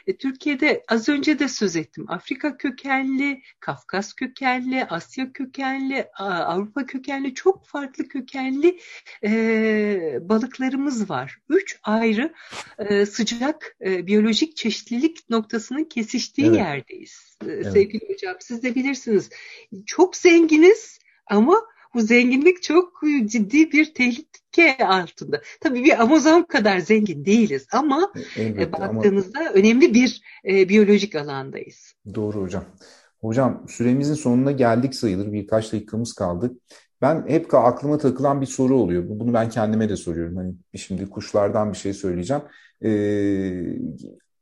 E, 0.07 0.17
Türkiye'de 0.17 0.83
az 0.87 1.09
önce 1.09 1.39
de 1.39 1.47
söz 1.47 1.75
ettim. 1.75 2.05
Afrika 2.07 2.57
kökenli, 2.57 3.41
Kafkas 3.59 4.13
kökenli, 4.13 4.85
Asya 4.85 5.33
kökenli, 5.33 6.07
Avrupa 6.19 6.85
kökenli 6.85 7.33
çok 7.33 7.67
farklı 7.67 8.07
kökenli 8.07 8.79
e, 9.23 10.19
balıklarımız 10.21 11.09
var. 11.09 11.37
Üç 11.49 11.79
ayrı 11.83 12.33
e, 12.77 13.05
sıcak 13.05 13.77
e, 13.85 14.07
biyolojik 14.07 14.57
çeşitlilik 14.57 15.29
noktasının 15.29 15.83
kesiştiği 15.83 16.47
evet. 16.47 16.57
yerdeyiz. 16.57 17.37
E, 17.45 17.51
evet. 17.51 17.73
Sevgili 17.73 18.13
hocam 18.13 18.35
siz 18.39 18.63
de 18.63 18.75
bilirsiniz. 18.75 19.29
Çok 19.85 20.15
zenginiz 20.15 20.99
ama 21.27 21.70
bu 21.93 22.01
zenginlik 22.01 22.63
çok 22.63 23.01
ciddi 23.25 23.71
bir 23.71 23.93
tehlike 23.93 24.85
altında. 24.85 25.41
Tabii 25.61 25.83
bir 25.83 26.01
Amazon 26.01 26.43
kadar 26.43 26.79
zengin 26.79 27.25
değiliz 27.25 27.67
ama 27.71 28.11
e, 28.35 28.41
Elbette, 28.41 28.71
baktığınızda 28.71 29.39
ama... 29.39 29.49
önemli 29.49 29.93
bir 29.93 30.21
e, 30.49 30.69
biyolojik 30.69 31.15
alandayız. 31.15 31.93
Doğru 32.15 32.41
hocam. 32.41 32.63
Hocam 33.21 33.65
süremizin 33.69 34.13
sonuna 34.13 34.51
geldik 34.51 34.95
sayılır. 34.95 35.33
Birkaç 35.33 35.73
dakikamız 35.73 36.13
kaldı. 36.13 36.51
Ben 37.01 37.25
hep 37.27 37.53
aklıma 37.53 37.97
takılan 37.97 38.41
bir 38.41 38.45
soru 38.45 38.75
oluyor. 38.75 39.03
Bunu 39.09 39.33
ben 39.33 39.49
kendime 39.49 39.89
de 39.89 39.95
soruyorum. 39.95 40.35
Hani 40.35 40.53
şimdi 40.75 41.09
kuşlardan 41.09 41.73
bir 41.73 41.77
şey 41.77 41.93
söyleyeceğim. 41.93 42.43
Ee, 42.83 42.89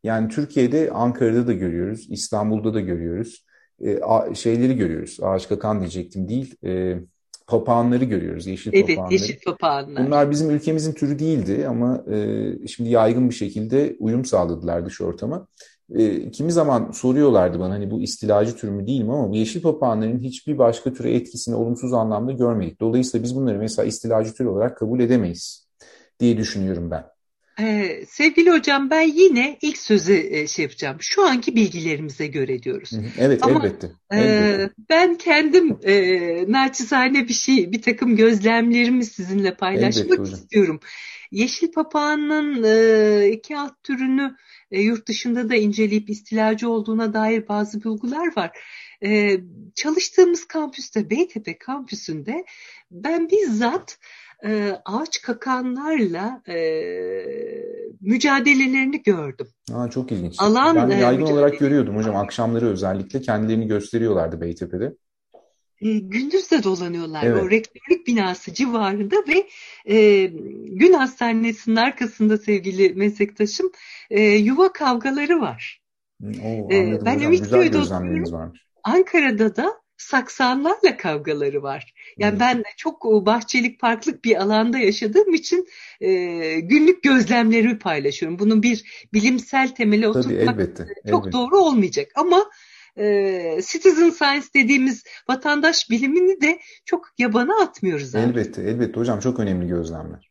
yani 0.04 0.30
Türkiye'de, 0.30 0.92
Ankara'da 0.92 1.48
da 1.48 1.54
görüyoruz, 1.54 2.08
İstanbul'da 2.10 2.74
da 2.74 2.80
görüyoruz. 2.80 3.46
Ee, 3.86 4.00
şeyleri 4.36 4.78
görüyoruz. 4.78 5.18
Ağaç 5.22 5.50
kakan 5.50 5.80
diyecektim 5.80 6.30
değil. 6.30 6.56
E, 6.66 7.00
papağanları 7.50 8.06
görüyoruz, 8.06 8.48
yeşil 8.48 8.72
evet, 8.74 8.88
papağanları. 8.88 9.14
Evet, 9.14 9.22
yeşil 9.22 9.44
papağanlar. 9.46 10.06
Bunlar 10.06 10.32
bizim 10.32 10.50
ülkemizin 10.50 10.94
türü 10.94 11.20
değildi 11.20 11.68
ama 11.70 12.04
e, 12.12 12.68
şimdi 12.68 12.90
yaygın 12.90 13.30
bir 13.30 13.36
şekilde 13.36 13.96
uyum 14.00 14.26
sağladılar 14.26 14.86
dış 14.86 15.02
ortama. 15.02 15.48
E, 15.96 16.32
kimi 16.32 16.52
zaman 16.52 16.92
soruyorlardı 16.92 17.60
bana 17.60 17.74
hani 17.74 17.92
bu 17.92 18.02
istilacı 18.02 18.56
tür 18.56 18.70
mü 18.70 18.88
değil 18.88 19.02
mi 19.02 19.14
ama 19.14 19.30
bu 19.30 19.36
yeşil 19.36 19.62
papağanların 19.62 20.20
hiçbir 20.20 20.58
başka 20.58 20.94
türe 20.94 21.14
etkisini 21.14 21.56
olumsuz 21.56 21.94
anlamda 21.94 22.32
görmedik. 22.32 22.82
Dolayısıyla 22.82 23.24
biz 23.24 23.36
bunları 23.36 23.58
mesela 23.58 23.86
istilacı 23.86 24.34
tür 24.34 24.46
olarak 24.46 24.78
kabul 24.78 25.00
edemeyiz 25.00 25.68
diye 26.20 26.38
düşünüyorum 26.38 26.92
ben. 26.92 27.06
Ee, 27.62 28.06
sevgili 28.08 28.52
hocam 28.52 28.89
ben 28.89 29.02
yine 29.02 29.58
ilk 29.62 29.78
sözü 29.78 30.13
e, 30.13 30.48
şey 30.48 30.63
yapacağım. 30.63 30.98
Şu 31.00 31.28
anki 31.28 31.56
bilgilerimize 31.56 32.28
göre 32.28 32.63
diyoruz. 32.63 32.91
Evet 33.17 33.43
Ama, 33.43 33.60
elbette. 33.60 33.91
elbette. 34.12 34.63
E, 34.63 34.69
ben 34.89 35.15
kendim 35.15 35.78
e, 35.84 36.52
naçizane 36.52 37.28
bir 37.28 37.34
şey, 37.34 37.72
bir 37.72 37.82
takım 37.82 38.15
gözlemlerimi 38.15 39.06
sizinle 39.06 39.56
paylaşmak 39.56 40.28
istiyorum. 40.28 40.80
Yeşil 41.32 41.72
papağanın 41.72 42.63
e, 42.63 43.30
iki 43.30 43.58
alt 43.58 43.84
türünü 43.84 44.36
e, 44.72 44.82
yurt 44.82 45.08
dışında 45.08 45.50
da 45.50 45.56
inceleyip 45.56 46.10
istilacı 46.10 46.69
olduğuna 46.69 47.13
dair 47.13 47.48
bazı 47.48 47.84
bulgular 47.84 48.38
var. 48.38 48.52
E, 49.04 49.38
çalıştığımız 49.76 50.48
kampüste, 50.48 51.10
Beytepe 51.10 51.58
kampüsünde 51.58 52.45
ben 52.91 53.30
bizzat 53.30 53.98
e, 54.45 54.82
ağaç 54.86 55.21
kakanlarla 55.21 56.41
e, 56.47 56.58
mücadelelerini 58.02 59.04
gördüm. 59.04 59.47
Aa, 59.73 59.89
çok 59.89 60.12
ilginç. 60.12 60.36
Alan, 60.39 60.75
ben 60.75 60.97
yaygın 60.97 61.25
e, 61.25 61.34
olarak 61.34 61.60
görüyordum 61.60 61.95
hocam 61.95 62.15
akşamları 62.15 62.67
özellikle 62.67 63.21
kendilerini 63.21 63.67
gösteriyorlardı 63.67 64.41
Beytepe'de. 64.41 64.93
E, 65.82 65.99
gündüz 65.99 66.52
de 66.52 66.63
dolanıyorlar 66.63 67.23
evet. 67.23 67.43
o 67.43 67.49
rektörlük 67.49 68.08
binası 68.08 68.54
civarında 68.54 69.15
ve 69.15 69.47
e, 69.95 70.25
gün 70.67 70.93
hastanesinin 70.93 71.75
arkasında 71.75 72.38
sevgili 72.38 72.93
meslektaşım 72.93 73.71
e, 74.10 74.21
yuva 74.21 74.73
kavgaları 74.73 75.41
var. 75.41 75.82
Oo, 76.23 76.67
e, 76.71 77.06
ben 77.06 77.19
Ümitköy'de 77.19 77.78
oturuyorum. 77.78 78.54
Ankara'da 78.84 79.56
da 79.56 79.82
saksanlarla 80.00 80.98
kavgaları 80.98 81.64
var. 81.64 81.94
Yani 82.18 82.32
hmm. 82.32 82.40
ben 82.40 82.64
çok 82.78 83.04
bahçelik 83.06 83.80
parklık 83.80 84.26
bir 84.26 84.36
alanda 84.36 84.78
yaşadığım 84.78 85.34
için 85.34 85.68
e, 86.02 86.10
günlük 86.60 87.04
gözlemlerimi 87.04 87.80
paylaşıyorum. 87.80 88.40
Bunun 88.40 88.64
bir 88.64 89.08
bilimsel 89.14 89.76
temeli 89.76 90.02
Tabii, 90.02 90.10
oturtmak 90.10 90.42
elbette, 90.42 90.88
çok 91.10 91.28
elbette. 91.28 91.38
doğru 91.38 91.58
olmayacak 91.58 92.12
ama 92.16 92.46
e, 92.98 93.60
citizen 93.68 94.10
science 94.10 94.48
dediğimiz 94.56 95.04
vatandaş 95.30 95.90
bilimini 95.90 96.42
de 96.42 96.60
çok 96.86 97.08
yabana 97.18 97.62
atmıyoruz. 97.62 98.16
Abi. 98.16 98.24
Elbette, 98.24 98.62
elbette 98.62 99.00
hocam 99.00 99.20
çok 99.20 99.40
önemli 99.40 99.68
gözlemler. 99.68 100.30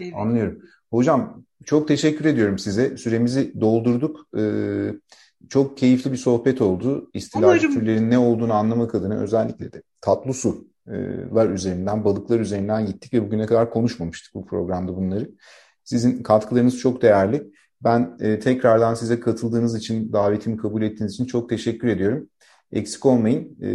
Evet. 0.00 0.12
Anlıyorum. 0.16 0.62
Hocam 0.90 1.44
çok 1.64 1.88
teşekkür 1.88 2.24
ediyorum 2.24 2.58
size. 2.58 2.96
Süremizi 2.96 3.60
doldurduk. 3.60 4.26
Ee, 4.38 4.40
çok 5.48 5.76
keyifli 5.76 6.12
bir 6.12 6.16
sohbet 6.16 6.60
oldu. 6.60 7.10
İstilacı 7.14 7.70
türlerin 7.70 8.10
ne 8.10 8.18
olduğunu 8.18 8.52
anlamak 8.52 8.94
adına 8.94 9.14
özellikle 9.14 9.72
de 9.72 9.82
tatlı 10.00 10.34
sular 10.34 11.50
üzerinden, 11.50 12.04
balıklar 12.04 12.40
üzerinden 12.40 12.86
gittik 12.86 13.14
ve 13.14 13.26
bugüne 13.26 13.46
kadar 13.46 13.70
konuşmamıştık 13.70 14.34
bu 14.34 14.46
programda 14.46 14.96
bunları. 14.96 15.30
Sizin 15.84 16.22
katkılarınız 16.22 16.78
çok 16.78 17.02
değerli. 17.02 17.50
Ben 17.84 18.16
e, 18.20 18.38
tekrardan 18.38 18.94
size 18.94 19.20
katıldığınız 19.20 19.76
için, 19.76 20.12
davetimi 20.12 20.56
kabul 20.56 20.82
ettiğiniz 20.82 21.14
için 21.14 21.24
çok 21.24 21.48
teşekkür 21.48 21.88
ediyorum. 21.88 22.28
Eksik 22.72 23.06
olmayın. 23.06 23.56
E, 23.62 23.68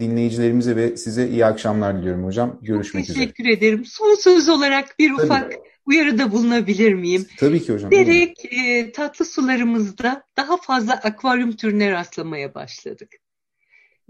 dinleyicilerimize 0.00 0.76
ve 0.76 0.96
size 0.96 1.28
iyi 1.28 1.46
akşamlar 1.46 1.98
diliyorum 1.98 2.24
hocam. 2.24 2.58
Görüşmek 2.62 3.04
üzere. 3.04 3.18
Teşekkür 3.18 3.46
ederim. 3.46 3.84
Son 3.84 4.14
söz 4.14 4.48
olarak 4.48 4.98
bir 4.98 5.16
Tabii. 5.16 5.26
ufak 5.26 5.52
uyarıda 5.86 6.32
bulunabilir 6.32 6.94
miyim? 6.94 7.26
Tabii 7.36 7.62
ki 7.62 7.72
hocam. 7.72 7.90
Direkt 7.90 8.44
e, 8.44 8.92
tatlı 8.92 9.24
sularımızda 9.24 10.22
daha 10.36 10.56
fazla 10.56 10.92
akvaryum 10.92 11.56
türüne 11.56 11.90
rastlamaya 11.90 12.54
başladık. 12.54 13.14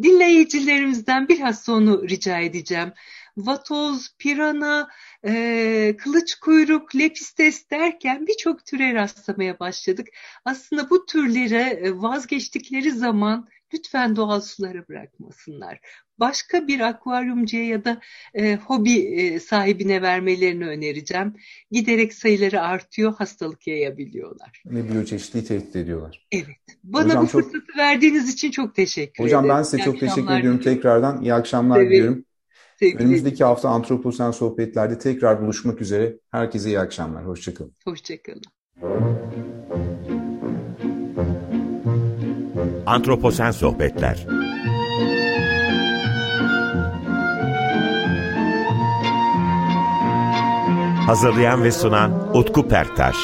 Dinleyicilerimizden 0.03 1.29
biraz 1.29 1.69
onu 1.69 2.09
rica 2.09 2.39
edeceğim. 2.39 2.93
Vatoz, 3.37 4.15
pirana, 4.19 4.89
e, 5.25 5.95
kılıç 5.99 6.35
kuyruk, 6.35 6.97
lepistes 6.97 7.71
derken 7.71 8.27
birçok 8.27 8.67
türe 8.67 8.95
rastlamaya 8.95 9.59
başladık. 9.59 10.09
Aslında 10.45 10.91
bu 10.91 11.07
türlere 11.07 11.61
e, 11.61 11.93
vazgeçtikleri 11.97 12.91
zaman 12.91 13.49
lütfen 13.75 14.17
doğal 14.17 14.41
sulara 14.41 14.89
bırakmasınlar. 14.89 15.81
Başka 16.19 16.69
bir 16.69 16.81
akvaryumcuya 16.81 17.65
ya 17.65 17.85
da 17.85 18.01
e, 18.35 18.57
hobi 18.57 18.99
e, 18.99 19.41
sahibine 19.41 20.03
vermelerini 20.03 20.67
önereceğim. 20.67 21.35
Giderek 21.71 22.15
sayıları 22.15 22.61
artıyor, 22.63 23.15
hastalık 23.15 23.67
yayabiliyorlar. 23.67 24.63
Ve 24.67 24.93
biyoçeşitliği 24.93 25.45
tehdit 25.45 25.77
ediyorlar. 25.77 26.27
Evet. 26.33 26.47
Bana 26.85 27.05
Hocam 27.05 27.23
bu 27.25 27.29
çok... 27.29 27.43
fırsatı 27.43 27.79
verdiğiniz 27.79 28.29
için 28.35 28.51
çok 28.51 28.75
teşekkür 28.75 29.25
Hocam, 29.25 29.45
ederim. 29.45 29.55
Hocam 29.55 29.59
ben 29.59 29.63
size 29.63 29.77
iyi 29.77 29.85
çok 29.85 30.01
teşekkür 30.01 30.23
ediyorum 30.23 30.41
diliyorum. 30.41 30.61
tekrardan. 30.63 31.23
İyi 31.23 31.35
akşamlar 31.35 31.81
evet. 31.81 31.91
diliyorum. 31.91 32.25
Sevgili 32.79 33.03
Önümüzdeki 33.03 33.45
hafta 33.45 33.69
Antroposen 33.69 34.31
Sohbetlerde 34.31 34.99
tekrar 34.99 35.43
buluşmak 35.43 35.81
üzere. 35.81 36.17
Herkese 36.31 36.69
iyi 36.69 36.81
akşamlar. 36.81 37.27
Hoşçakalın. 37.27 37.73
Hoşçakalın. 37.85 38.43
Antroposen 42.87 43.51
Sohbetler. 43.51 44.27
Hazırlayan 51.07 51.65
ve 51.65 51.73
sunan 51.73 52.37
Utku 52.37 52.69
Perktaş 52.69 53.17